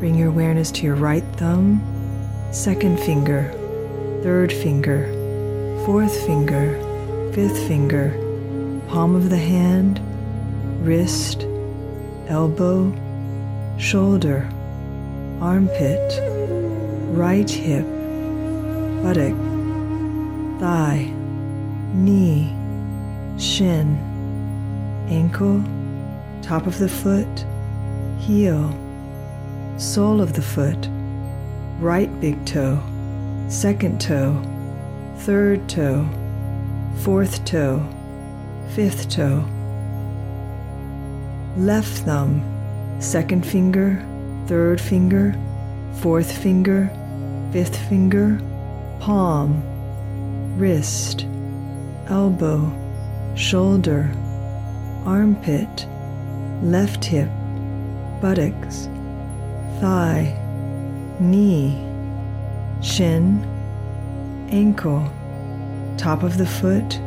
Bring 0.00 0.16
your 0.16 0.30
awareness 0.30 0.72
to 0.72 0.82
your 0.82 0.96
right 0.96 1.24
thumb, 1.36 1.93
second 2.54 3.00
finger, 3.00 3.50
third 4.22 4.52
finger, 4.52 5.08
fourth 5.84 6.24
finger, 6.24 6.78
fifth 7.32 7.58
finger, 7.66 8.10
palm 8.86 9.16
of 9.16 9.28
the 9.28 9.36
hand, 9.36 10.00
wrist, 10.86 11.48
elbow, 12.28 12.94
shoulder, 13.76 14.48
armpit, 15.40 16.20
right 17.10 17.50
hip, 17.50 17.84
buttock, 19.02 19.34
thigh, 20.60 21.12
knee, 21.92 22.54
shin, 23.36 23.98
ankle, 25.10 25.60
top 26.40 26.68
of 26.68 26.78
the 26.78 26.88
foot, 26.88 27.44
heel, 28.20 28.70
sole 29.76 30.20
of 30.20 30.34
the 30.34 30.42
foot, 30.42 30.88
right 31.84 32.18
big 32.18 32.46
toe, 32.46 32.82
second 33.50 34.00
toe, 34.00 34.42
third 35.18 35.68
toe, 35.68 36.08
fourth 37.02 37.44
toe, 37.44 37.86
fifth 38.74 39.10
toe, 39.10 39.44
left 41.58 41.98
thumb, 42.06 42.40
second 43.00 43.46
finger, 43.46 44.02
third 44.46 44.80
finger, 44.80 45.38
fourth 46.00 46.32
finger, 46.38 46.88
fifth 47.52 47.76
finger, 47.86 48.40
palm, 48.98 49.62
wrist, 50.56 51.26
elbow, 52.08 52.72
shoulder, 53.36 54.10
armpit, 55.04 55.86
left 56.62 57.04
hip, 57.04 57.28
buttocks, 58.22 58.86
thigh, 59.82 60.40
knee, 61.20 61.78
shin, 62.82 63.42
ankle, 64.50 65.10
top 65.96 66.22
of 66.22 66.38
the 66.38 66.46
foot, 66.46 67.00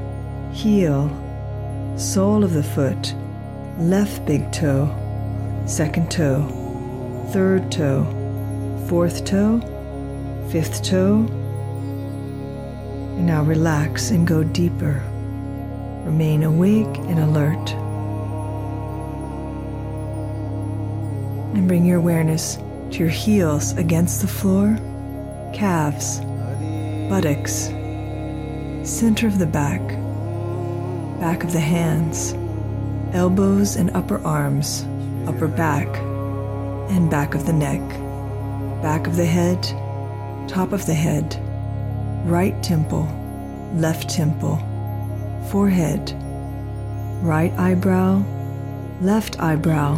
heel, 0.52 1.10
sole 1.98 2.44
of 2.44 2.54
the 2.54 2.64
foot, 2.64 3.14
left 3.78 4.26
big 4.26 4.52
toe, 4.52 4.94
second 5.66 6.10
toe, 6.10 6.48
third 7.32 7.72
toe, 7.72 8.06
fourth 8.88 9.26
toe, 9.26 9.60
fifth 10.52 10.84
toe. 10.84 11.26
And 13.18 13.26
now 13.26 13.44
relax 13.44 14.12
and 14.12 14.28
go 14.28 14.44
deeper. 14.44 15.04
Remain 16.06 16.44
awake 16.44 16.98
and 17.10 17.20
alert. 17.20 17.72
And 21.56 21.68
bring 21.68 21.86
your 21.86 21.98
awareness 21.98 22.58
to 22.92 23.00
your 23.00 23.10
heels 23.10 23.74
against 23.78 24.22
the 24.22 24.28
floor, 24.28 24.78
calves, 25.54 26.20
buttocks, 27.10 27.70
center 28.88 29.28
of 29.28 29.40
the 29.40 29.46
back, 29.46 29.82
back 31.20 31.44
of 31.44 31.52
the 31.52 31.60
hands, 31.60 32.34
elbows 33.14 33.76
and 33.76 33.90
upper 33.92 34.24
arms, 34.26 34.86
upper 35.28 35.48
back, 35.48 35.88
and 36.90 37.10
back 37.10 37.36
of 37.36 37.46
the 37.46 37.54
neck, 37.54 37.82
back 38.82 39.08
of 39.08 39.16
the 39.16 39.26
head, 39.26 39.62
top 40.48 40.72
of 40.72 40.86
the 40.86 40.94
head, 40.94 41.36
right 42.26 42.62
temple, 42.64 43.08
left 43.74 44.10
temple, 44.10 44.58
forehead, 45.50 46.14
right 47.22 47.52
eyebrow, 47.54 48.24
left 49.02 49.40
eyebrow, 49.40 49.96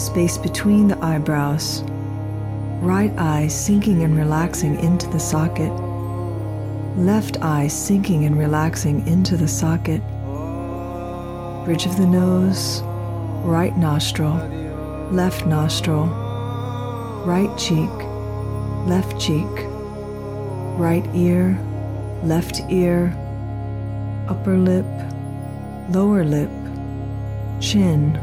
space 0.00 0.38
between 0.38 0.88
the 0.88 0.98
eyebrows, 1.04 1.82
right 2.80 3.12
eye 3.18 3.46
sinking 3.46 4.02
and 4.02 4.16
relaxing 4.16 4.80
into 4.80 5.06
the 5.08 5.20
socket, 5.20 5.70
left 6.96 7.40
eye 7.42 7.68
sinking 7.68 8.24
and 8.24 8.38
relaxing 8.38 9.06
into 9.06 9.36
the 9.36 9.46
socket, 9.46 10.00
bridge 11.66 11.84
of 11.84 11.98
the 11.98 12.06
nose, 12.06 12.80
right 13.44 13.76
nostril, 13.76 14.34
left 15.12 15.44
nostril, 15.46 16.06
right 17.26 17.54
cheek, 17.58 17.90
left 18.88 19.20
cheek, 19.20 19.46
right 20.78 21.04
ear, 21.14 21.58
left 22.24 22.62
ear, 22.70 23.14
upper 24.28 24.56
lip, 24.56 24.86
lower 25.90 26.24
lip, 26.24 26.50
chin, 27.60 28.18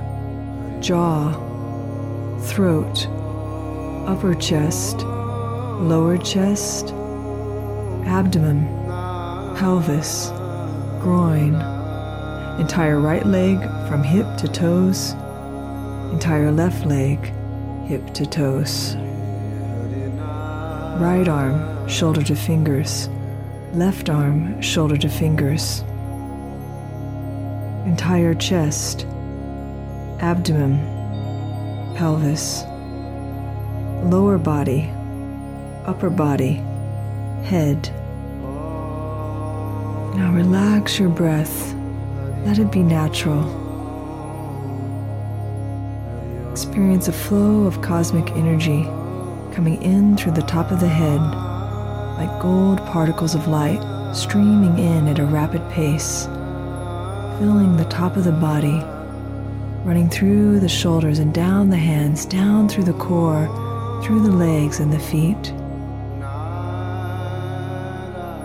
jaw, 0.81 1.46
throat, 2.47 3.07
upper 4.07 4.33
chest, 4.33 4.99
lower 4.99 6.17
chest, 6.17 6.93
abdomen, 8.05 8.65
pelvis, 9.57 10.29
groin, 11.01 11.55
entire 12.59 12.99
right 12.99 13.25
leg 13.25 13.59
from 13.89 14.01
hip 14.01 14.25
to 14.37 14.47
toes, 14.47 15.11
entire 16.13 16.51
left 16.51 16.85
leg, 16.85 17.19
hip 17.85 18.13
to 18.13 18.25
toes. 18.25 18.95
Right 20.99 21.27
arm, 21.27 21.87
shoulder 21.87 22.23
to 22.23 22.35
fingers, 22.35 23.09
left 23.73 24.09
arm, 24.09 24.59
shoulder 24.61 24.97
to 24.97 25.09
fingers. 25.09 25.81
Entire 27.85 28.33
chest, 28.33 29.05
abdomen, 30.21 30.96
pelvis, 31.97 32.63
lower 34.03 34.37
body, 34.37 34.87
upper 35.85 36.11
body, 36.11 36.61
head. 37.43 37.89
Now 40.15 40.31
relax 40.31 40.99
your 40.99 41.09
breath. 41.09 41.73
Let 42.45 42.59
it 42.59 42.71
be 42.71 42.83
natural. 42.83 43.41
Experience 46.51 47.07
a 47.07 47.13
flow 47.13 47.65
of 47.65 47.81
cosmic 47.81 48.29
energy 48.31 48.83
coming 49.55 49.81
in 49.81 50.15
through 50.17 50.33
the 50.33 50.43
top 50.43 50.69
of 50.69 50.79
the 50.79 50.87
head 50.87 51.19
like 52.17 52.39
gold 52.39 52.77
particles 52.85 53.33
of 53.33 53.47
light 53.47 53.81
streaming 54.15 54.77
in 54.77 55.07
at 55.07 55.19
a 55.19 55.25
rapid 55.25 55.67
pace, 55.71 56.25
filling 57.37 57.75
the 57.75 57.85
top 57.85 58.15
of 58.15 58.23
the 58.23 58.31
body, 58.31 58.83
running 59.87 60.09
through 60.09 60.59
the 60.59 60.67
shoulders 60.67 61.17
and 61.19 61.33
down 61.33 61.69
the 61.69 61.77
hands, 61.77 62.25
down 62.25 62.67
through 62.67 62.83
the 62.83 62.91
core, 62.91 63.47
through 64.03 64.19
the 64.19 64.29
legs 64.29 64.81
and 64.81 64.91
the 64.91 64.99
feet. 64.99 65.53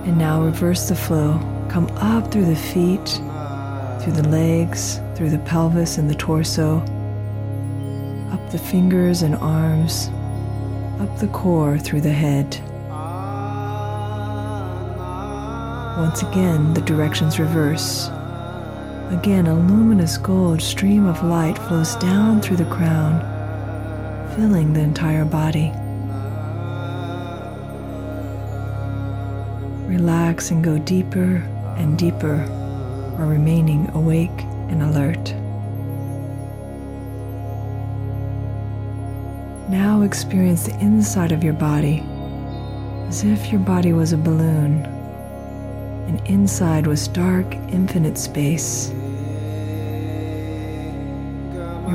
And 0.06 0.16
now 0.16 0.40
reverse 0.40 0.88
the 0.88 0.94
flow. 0.94 1.40
Come 1.68 1.88
up 1.96 2.30
through 2.30 2.44
the 2.44 2.54
feet, 2.54 3.08
through 4.00 4.12
the 4.12 4.28
legs, 4.28 5.00
through 5.16 5.30
the 5.30 5.40
pelvis 5.40 5.98
and 5.98 6.08
the 6.08 6.14
torso, 6.14 6.78
up 8.30 8.50
the 8.52 8.58
fingers 8.58 9.22
and 9.22 9.34
arms, 9.34 10.10
up 11.00 11.18
the 11.18 11.26
core 11.32 11.76
through 11.76 12.02
the 12.02 12.12
head. 12.12 12.56
Once 15.98 16.22
again, 16.22 16.72
the 16.72 16.82
directions 16.82 17.40
reverse. 17.40 18.08
Again, 19.12 19.46
a 19.46 19.54
luminous 19.54 20.16
gold 20.16 20.62
stream 20.62 21.06
of 21.06 21.22
light 21.22 21.58
flows 21.58 21.94
down 21.96 22.40
through 22.40 22.56
the 22.56 22.64
crown, 22.64 23.20
filling 24.34 24.72
the 24.72 24.80
entire 24.80 25.26
body. 25.26 25.70
Relax 29.86 30.50
and 30.50 30.64
go 30.64 30.78
deeper 30.78 31.36
and 31.76 31.98
deeper 31.98 32.38
while 33.16 33.28
remaining 33.28 33.90
awake 33.90 34.30
and 34.70 34.82
alert. 34.82 35.34
Now 39.70 40.02
experience 40.02 40.64
the 40.64 40.78
inside 40.80 41.32
of 41.32 41.44
your 41.44 41.52
body 41.52 42.02
as 43.08 43.24
if 43.24 43.52
your 43.52 43.60
body 43.60 43.92
was 43.92 44.14
a 44.14 44.16
balloon 44.16 44.86
and 46.08 46.26
inside 46.26 46.86
was 46.86 47.08
dark, 47.08 47.54
infinite 47.68 48.16
space. 48.16 48.90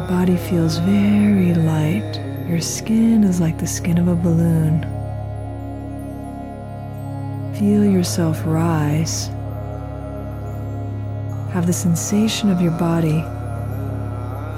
Body 0.08 0.38
feels 0.38 0.78
very 0.78 1.54
light. 1.54 2.22
Your 2.48 2.62
skin 2.62 3.26
is 3.26 3.42
like 3.42 3.58
the 3.58 3.68
skin 3.68 3.98
of 3.98 4.08
a 4.08 4.16
balloon. 4.16 4.82
Feel 7.56 7.84
yourself 7.84 8.42
rise. 8.46 9.28
Have 11.52 11.68
the 11.68 11.74
sensation 11.74 12.50
of 12.50 12.62
your 12.62 12.72
body 12.72 13.22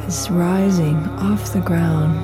is 0.07 0.29
rising 0.29 0.97
off 1.17 1.51
the 1.51 1.61
ground. 1.61 2.15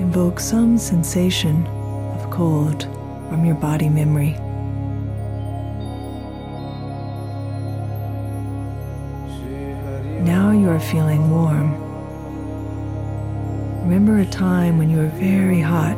Invoke 0.00 0.38
some 0.38 0.78
sensation 0.78 1.66
of 1.66 2.30
cold 2.30 2.84
from 3.28 3.44
your 3.44 3.56
body 3.56 3.88
memory. 3.88 4.36
Are 10.74 10.80
feeling 10.80 11.30
warm. 11.30 11.70
Remember 13.82 14.18
a 14.18 14.26
time 14.26 14.76
when 14.76 14.90
you 14.90 14.96
were 14.96 15.06
very 15.06 15.60
hot. 15.60 15.96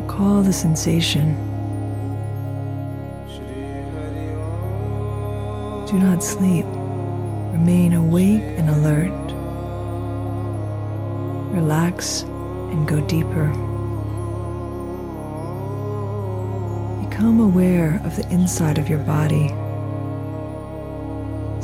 Recall 0.00 0.42
the 0.42 0.52
sensation. 0.52 1.34
Do 5.88 5.98
not 5.98 6.22
sleep. 6.22 6.64
Remain 7.50 7.94
awake 7.94 8.44
and 8.56 8.70
alert. 8.70 9.10
Relax 11.52 12.22
and 12.22 12.86
go 12.86 13.00
deeper. 13.00 13.48
Become 17.08 17.40
aware 17.40 18.00
of 18.04 18.14
the 18.14 18.28
inside 18.30 18.78
of 18.78 18.88
your 18.88 19.00
body. 19.00 19.52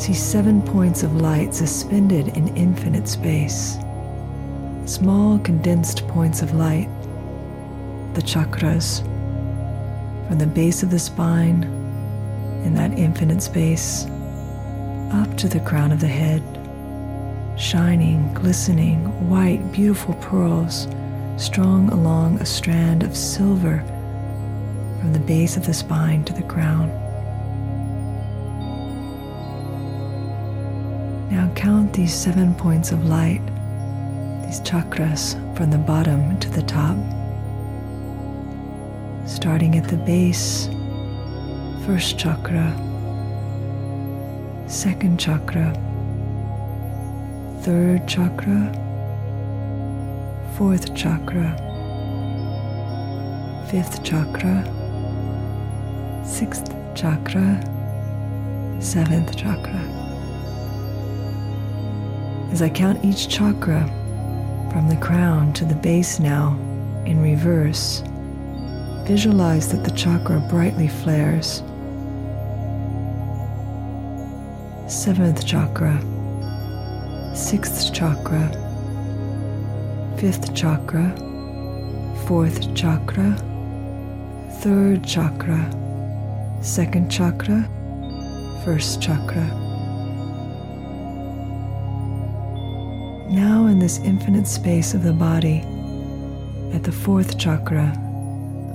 See 0.07 0.15
seven 0.15 0.63
points 0.63 1.03
of 1.03 1.21
light 1.21 1.53
suspended 1.53 2.29
in 2.37 2.57
infinite 2.57 3.09
space. 3.09 3.77
Small 4.85 5.41
condensed 5.41 6.07
points 6.07 6.43
of 6.43 6.55
light, 6.55 6.89
the 8.15 8.23
chakras, 8.23 9.03
from 10.29 10.39
the 10.39 10.47
base 10.47 10.85
of 10.85 10.93
the 10.93 11.01
spine 11.01 11.65
in 12.65 12.73
that 12.75 12.97
infinite 12.97 13.43
space 13.43 14.07
up 15.11 15.37
to 15.39 15.49
the 15.49 15.59
crown 15.59 15.91
of 15.91 15.99
the 15.99 16.07
head, 16.07 16.41
shining, 17.59 18.33
glistening, 18.33 19.29
white, 19.29 19.73
beautiful 19.73 20.15
pearls 20.15 20.87
strung 21.37 21.89
along 21.91 22.39
a 22.39 22.47
strand 22.47 23.03
of 23.03 23.17
silver 23.17 23.79
from 25.01 25.13
the 25.13 25.19
base 25.19 25.57
of 25.57 25.67
the 25.67 25.75
spine 25.75 26.23
to 26.23 26.33
the 26.33 26.45
crown. 26.45 27.06
Count 31.57 31.95
these 31.95 32.15
seven 32.15 32.55
points 32.55 32.93
of 32.93 33.07
light, 33.07 33.41
these 34.45 34.61
chakras 34.61 35.35
from 35.57 35.71
the 35.71 35.79
bottom 35.79 36.39
to 36.39 36.51
the 36.51 36.63
top. 36.63 36.97
Starting 39.27 39.77
at 39.77 39.89
the 39.89 39.97
base, 39.97 40.69
first 41.87 42.19
chakra, 42.19 42.77
second 44.69 45.19
chakra, 45.19 45.73
third 47.63 48.07
chakra, 48.07 48.71
fourth 50.57 50.95
chakra, 50.95 51.57
fifth 53.71 54.05
chakra, 54.05 54.63
sixth 56.25 56.71
chakra, 56.95 57.59
seventh 58.79 59.35
chakra. 59.35 59.96
As 62.57 62.63
I 62.63 62.71
count 62.71 63.05
each 63.05 63.29
chakra 63.29 63.85
from 64.73 64.89
the 64.89 64.97
crown 64.97 65.53
to 65.53 65.67
the 65.67 65.75
base 65.75 66.19
now 66.19 66.59
in 67.05 67.21
reverse, 67.21 68.03
visualize 69.07 69.71
that 69.73 69.85
the 69.85 69.91
chakra 69.91 70.41
brightly 70.49 70.89
flares. 70.89 71.63
Seventh 74.91 75.47
chakra, 75.47 76.01
sixth 77.37 77.93
chakra, 77.93 78.49
fifth 80.17 80.55
chakra, 80.55 81.15
fourth 82.27 82.75
chakra, 82.75 83.37
third 84.63 85.05
chakra, 85.05 85.61
second 86.63 87.11
chakra, 87.11 87.69
first 88.65 89.03
chakra. 89.03 89.66
In 93.67 93.81
this 93.81 93.99
infinite 93.99 94.47
space 94.47 94.95
of 94.95 95.03
the 95.03 95.13
body, 95.13 95.59
at 96.73 96.85
the 96.85 96.93
fourth 96.93 97.37
chakra, 97.37 97.89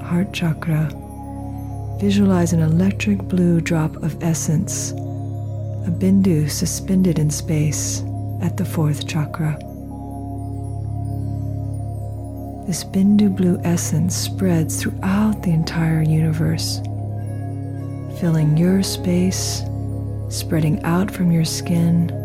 heart 0.03 0.33
chakra, 0.33 0.91
visualize 1.99 2.51
an 2.51 2.59
electric 2.59 3.19
blue 3.23 3.61
drop 3.61 3.95
of 4.03 4.21
essence, 4.21 4.91
a 4.91 5.89
bindu 5.89 6.49
suspended 6.49 7.19
in 7.19 7.31
space 7.31 8.03
at 8.41 8.57
the 8.57 8.65
fourth 8.65 9.07
chakra. 9.07 9.57
This 12.67 12.83
bindu 12.83 13.33
blue 13.35 13.59
essence 13.63 14.13
spreads 14.13 14.83
throughout 14.83 15.41
the 15.41 15.51
entire 15.51 16.03
universe, 16.03 16.79
filling 18.19 18.57
your 18.57 18.83
space, 18.83 19.63
spreading 20.27 20.83
out 20.83 21.09
from 21.09 21.31
your 21.31 21.45
skin, 21.45 22.20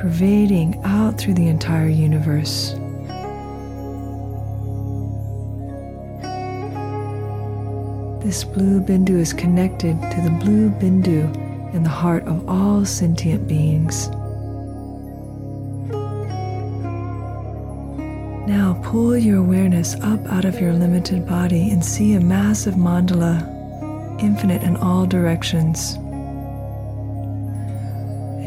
pervading 0.00 0.80
out 0.82 1.18
through 1.18 1.34
the 1.34 1.46
entire 1.46 1.90
universe. 1.90 2.70
This 8.24 8.42
blue 8.42 8.80
bindu 8.80 9.10
is 9.10 9.34
connected 9.34 10.00
to 10.00 10.20
the 10.22 10.30
blue 10.40 10.70
bindu 10.70 11.74
in 11.74 11.82
the 11.82 11.90
heart 11.90 12.26
of 12.26 12.48
all 12.48 12.86
sentient 12.86 13.46
beings. 13.46 14.08
Now 18.48 18.80
pull 18.82 19.18
your 19.18 19.36
awareness 19.36 19.96
up 19.96 20.24
out 20.28 20.46
of 20.46 20.58
your 20.58 20.72
limited 20.72 21.26
body 21.26 21.70
and 21.70 21.84
see 21.84 22.14
a 22.14 22.20
massive 22.20 22.74
mandala, 22.74 23.38
infinite 24.18 24.62
in 24.62 24.78
all 24.78 25.04
directions. 25.04 25.98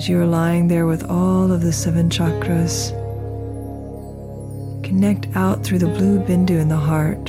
As 0.04 0.10
you 0.10 0.20
are 0.20 0.26
lying 0.26 0.68
there 0.68 0.86
with 0.86 1.10
all 1.10 1.50
of 1.50 1.62
the 1.62 1.72
seven 1.72 2.10
chakras, 2.10 2.92
connect 4.84 5.34
out 5.34 5.64
through 5.64 5.80
the 5.80 5.88
blue 5.88 6.20
bindu 6.20 6.60
in 6.60 6.68
the 6.68 6.76
heart 6.76 7.28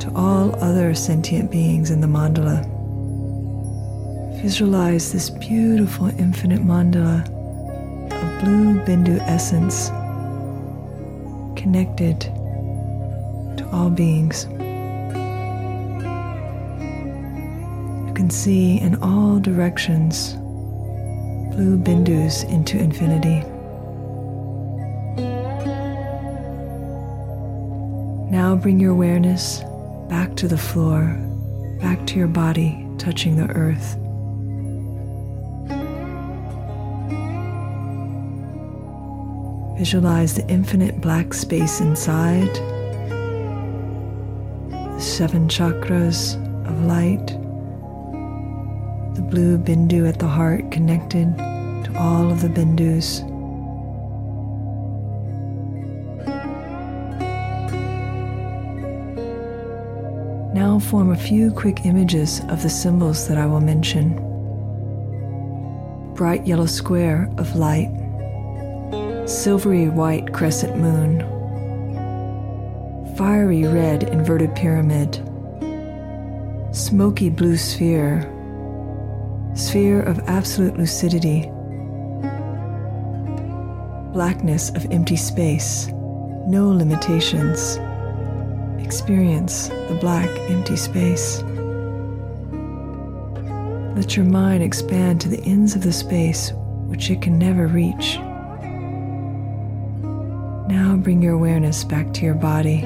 to 0.00 0.10
all 0.14 0.56
other 0.64 0.94
sentient 0.94 1.50
beings 1.50 1.90
in 1.90 2.00
the 2.00 2.06
mandala. 2.06 2.64
Visualize 4.40 5.12
this 5.12 5.28
beautiful 5.28 6.06
infinite 6.18 6.62
mandala 6.62 7.20
of 8.06 8.42
blue 8.42 8.80
bindu 8.86 9.18
essence 9.28 9.90
connected 11.60 12.20
to 13.58 13.68
all 13.70 13.90
beings. 13.90 14.46
You 18.08 18.14
can 18.14 18.30
see 18.30 18.80
in 18.80 18.94
all 19.02 19.38
directions 19.40 20.38
blue 21.56 21.78
bindus 21.78 22.44
into 22.50 22.78
infinity. 22.78 23.40
Now 28.30 28.54
bring 28.56 28.78
your 28.78 28.90
awareness 28.90 29.62
back 30.10 30.36
to 30.36 30.48
the 30.48 30.58
floor, 30.58 31.18
back 31.80 32.06
to 32.08 32.18
your 32.18 32.28
body 32.28 32.86
touching 32.98 33.36
the 33.36 33.48
earth. 33.52 33.96
Visualize 39.78 40.34
the 40.34 40.46
infinite 40.48 41.00
black 41.00 41.32
space 41.32 41.80
inside, 41.80 42.54
the 44.68 45.00
seven 45.00 45.48
chakras 45.48 46.36
of 46.68 46.84
light, 46.84 47.45
blue 49.30 49.58
bindu 49.58 50.08
at 50.08 50.18
the 50.18 50.28
heart 50.28 50.70
connected 50.70 51.36
to 51.36 51.92
all 51.98 52.30
of 52.30 52.42
the 52.42 52.48
bindus. 52.48 53.22
Now 60.54 60.78
form 60.78 61.10
a 61.10 61.16
few 61.16 61.50
quick 61.50 61.84
images 61.84 62.40
of 62.48 62.62
the 62.62 62.70
symbols 62.70 63.28
that 63.28 63.36
I 63.36 63.46
will 63.46 63.60
mention. 63.60 64.14
Bright 66.14 66.46
yellow 66.46 66.66
square 66.66 67.28
of 67.36 67.56
light, 67.56 67.90
silvery 69.26 69.88
white 69.88 70.32
crescent 70.32 70.76
moon, 70.78 71.20
fiery 73.16 73.64
red 73.64 74.04
inverted 74.04 74.54
pyramid, 74.54 75.16
smoky 76.74 77.28
blue 77.28 77.56
sphere, 77.56 78.32
sphere 79.56 80.02
of 80.02 80.20
absolute 80.28 80.76
lucidity, 80.76 81.50
blackness 84.12 84.70
of 84.70 84.86
empty 84.92 85.16
space, 85.16 85.88
no 86.46 86.68
limitations. 86.68 87.78
Experience 88.78 89.68
the 89.68 89.98
black, 90.00 90.28
empty 90.50 90.76
space. 90.76 91.42
Let 93.96 94.14
your 94.14 94.26
mind 94.26 94.62
expand 94.62 95.22
to 95.22 95.28
the 95.28 95.42
ends 95.44 95.74
of 95.74 95.82
the 95.82 95.92
space 95.92 96.52
which 96.86 97.10
it 97.10 97.22
can 97.22 97.38
never 97.38 97.66
reach. 97.66 98.18
Now 100.68 100.96
bring 100.96 101.22
your 101.22 101.34
awareness 101.34 101.82
back 101.82 102.12
to 102.14 102.24
your 102.24 102.34
body. 102.34 102.84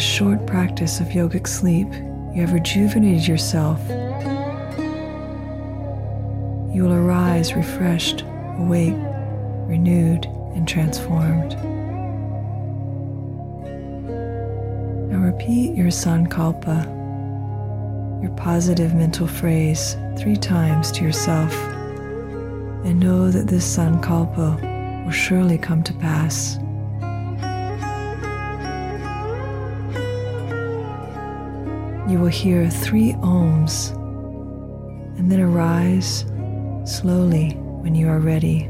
This 0.00 0.08
short 0.08 0.46
practice 0.46 0.98
of 0.98 1.08
yogic 1.08 1.46
sleep, 1.46 1.92
you 2.34 2.40
have 2.40 2.54
rejuvenated 2.54 3.28
yourself. 3.28 3.78
You 6.74 6.84
will 6.84 6.94
arise 6.94 7.54
refreshed, 7.54 8.22
awake, 8.56 8.96
renewed, 9.68 10.24
and 10.54 10.66
transformed. 10.66 11.50
Now 15.10 15.18
repeat 15.18 15.76
your 15.76 15.88
sankalpa, 15.88 16.82
your 18.22 18.34
positive 18.36 18.94
mental 18.94 19.26
phrase, 19.26 19.98
three 20.16 20.36
times 20.36 20.90
to 20.92 21.04
yourself, 21.04 21.52
and 22.86 22.98
know 22.98 23.30
that 23.30 23.48
this 23.48 23.76
sankalpa 23.76 25.04
will 25.04 25.12
surely 25.12 25.58
come 25.58 25.82
to 25.82 25.92
pass. 25.92 26.58
You 32.10 32.18
will 32.18 32.26
hear 32.26 32.68
three 32.68 33.12
oms 33.12 33.94
and 35.16 35.30
then 35.30 35.40
arise 35.40 36.24
slowly 36.84 37.50
when 37.82 37.94
you 37.94 38.08
are 38.08 38.18
ready. 38.18 38.68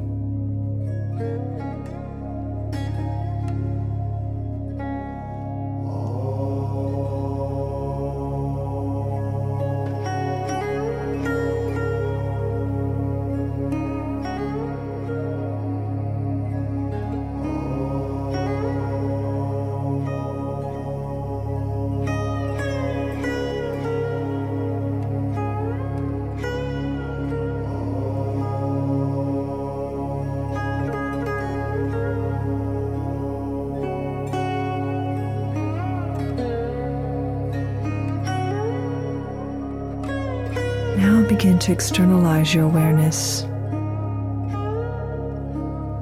Externalize 41.71 42.53
your 42.53 42.65
awareness. 42.65 43.43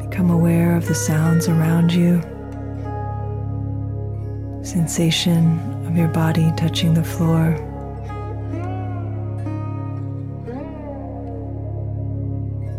Become 0.08 0.30
aware 0.30 0.76
of 0.76 0.86
the 0.86 0.94
sounds 0.94 1.48
around 1.48 1.92
you, 1.92 2.22
sensation 4.64 5.58
of 5.86 5.96
your 5.96 6.08
body 6.08 6.52
touching 6.56 6.94
the 6.94 7.04
floor. 7.04 7.50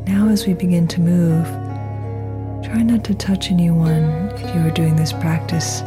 Now, 0.07 0.29
as 0.29 0.47
we 0.47 0.53
begin 0.53 0.87
to 0.87 0.99
move, 0.99 1.45
try 2.63 2.81
not 2.81 3.03
to 3.05 3.13
touch 3.13 3.51
anyone 3.51 4.29
if 4.35 4.55
you 4.55 4.61
are 4.61 4.71
doing 4.71 4.95
this 4.95 5.13
practice 5.13 5.81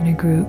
in 0.00 0.08
a 0.08 0.12
group. 0.12 0.48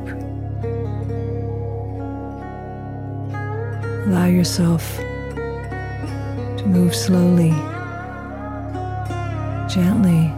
Allow 4.08 4.26
yourself 4.26 5.00
move 6.70 6.96
slowly, 6.96 7.50
gently, 9.68 10.32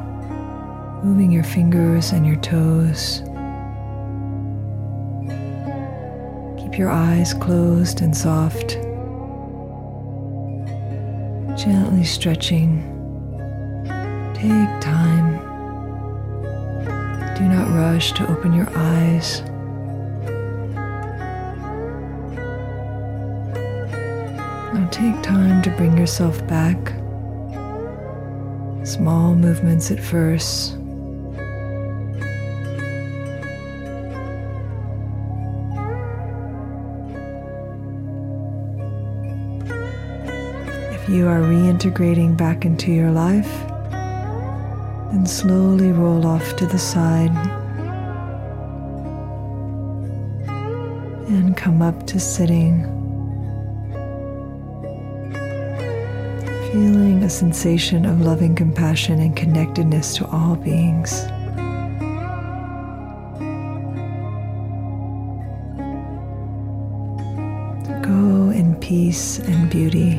moving 1.04 1.30
your 1.30 1.44
fingers 1.44 2.14
and 2.14 2.26
your 2.26 2.38
toes. 2.38 3.22
Keep 6.58 6.78
your 6.78 6.90
eyes 6.90 7.34
closed 7.34 8.02
and 8.02 8.16
soft, 8.16 8.78
gently 11.62 12.06
stretching. 12.06 12.88
Take 14.34 14.80
time. 14.80 15.38
Do 17.36 17.44
not 17.44 17.68
rush 17.76 18.14
to 18.14 18.32
open 18.32 18.54
your 18.54 18.70
eyes. 18.74 19.44
Take 24.92 25.24
time 25.24 25.62
to 25.62 25.70
bring 25.72 25.98
yourself 25.98 26.46
back. 26.48 26.78
Small 28.86 29.36
movements 29.36 29.90
at 29.90 30.02
first. 30.02 30.74
If 40.92 41.10
you 41.10 41.28
are 41.28 41.40
reintegrating 41.40 42.36
back 42.36 42.66
into 42.66 42.92
your 42.92 43.12
life, 43.12 43.50
then 45.12 45.26
slowly 45.26 45.94
roll 45.94 46.28
off 46.28 46.58
to 46.58 46.66
the 46.66 46.80
side 46.80 47.32
and 51.30 51.56
come 51.56 51.82
up 51.82 52.06
to 52.08 52.20
sitting. 52.20 53.01
Feeling 56.72 57.22
a 57.24 57.30
sensation 57.30 58.06
of 58.06 58.22
loving 58.22 58.56
compassion 58.56 59.20
and 59.20 59.36
connectedness 59.36 60.16
to 60.16 60.26
all 60.28 60.56
beings. 60.56 61.24
Go 68.02 68.52
in 68.56 68.78
peace 68.80 69.40
and 69.40 69.70
beauty. 69.70 70.16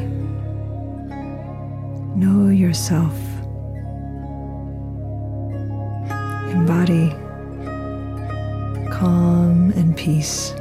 Know 2.14 2.50
yourself. 2.50 3.16
Embody 6.50 7.08
calm 8.90 9.72
and 9.74 9.96
peace 9.96 10.52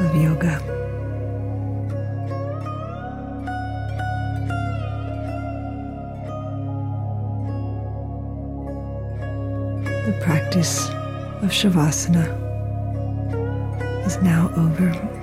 of 0.00 0.14
yoga. 0.16 0.77
Practice 10.28 10.90
of 11.40 11.48
Shavasana 11.58 12.26
is 14.06 14.20
now 14.20 14.52
over. 14.58 15.17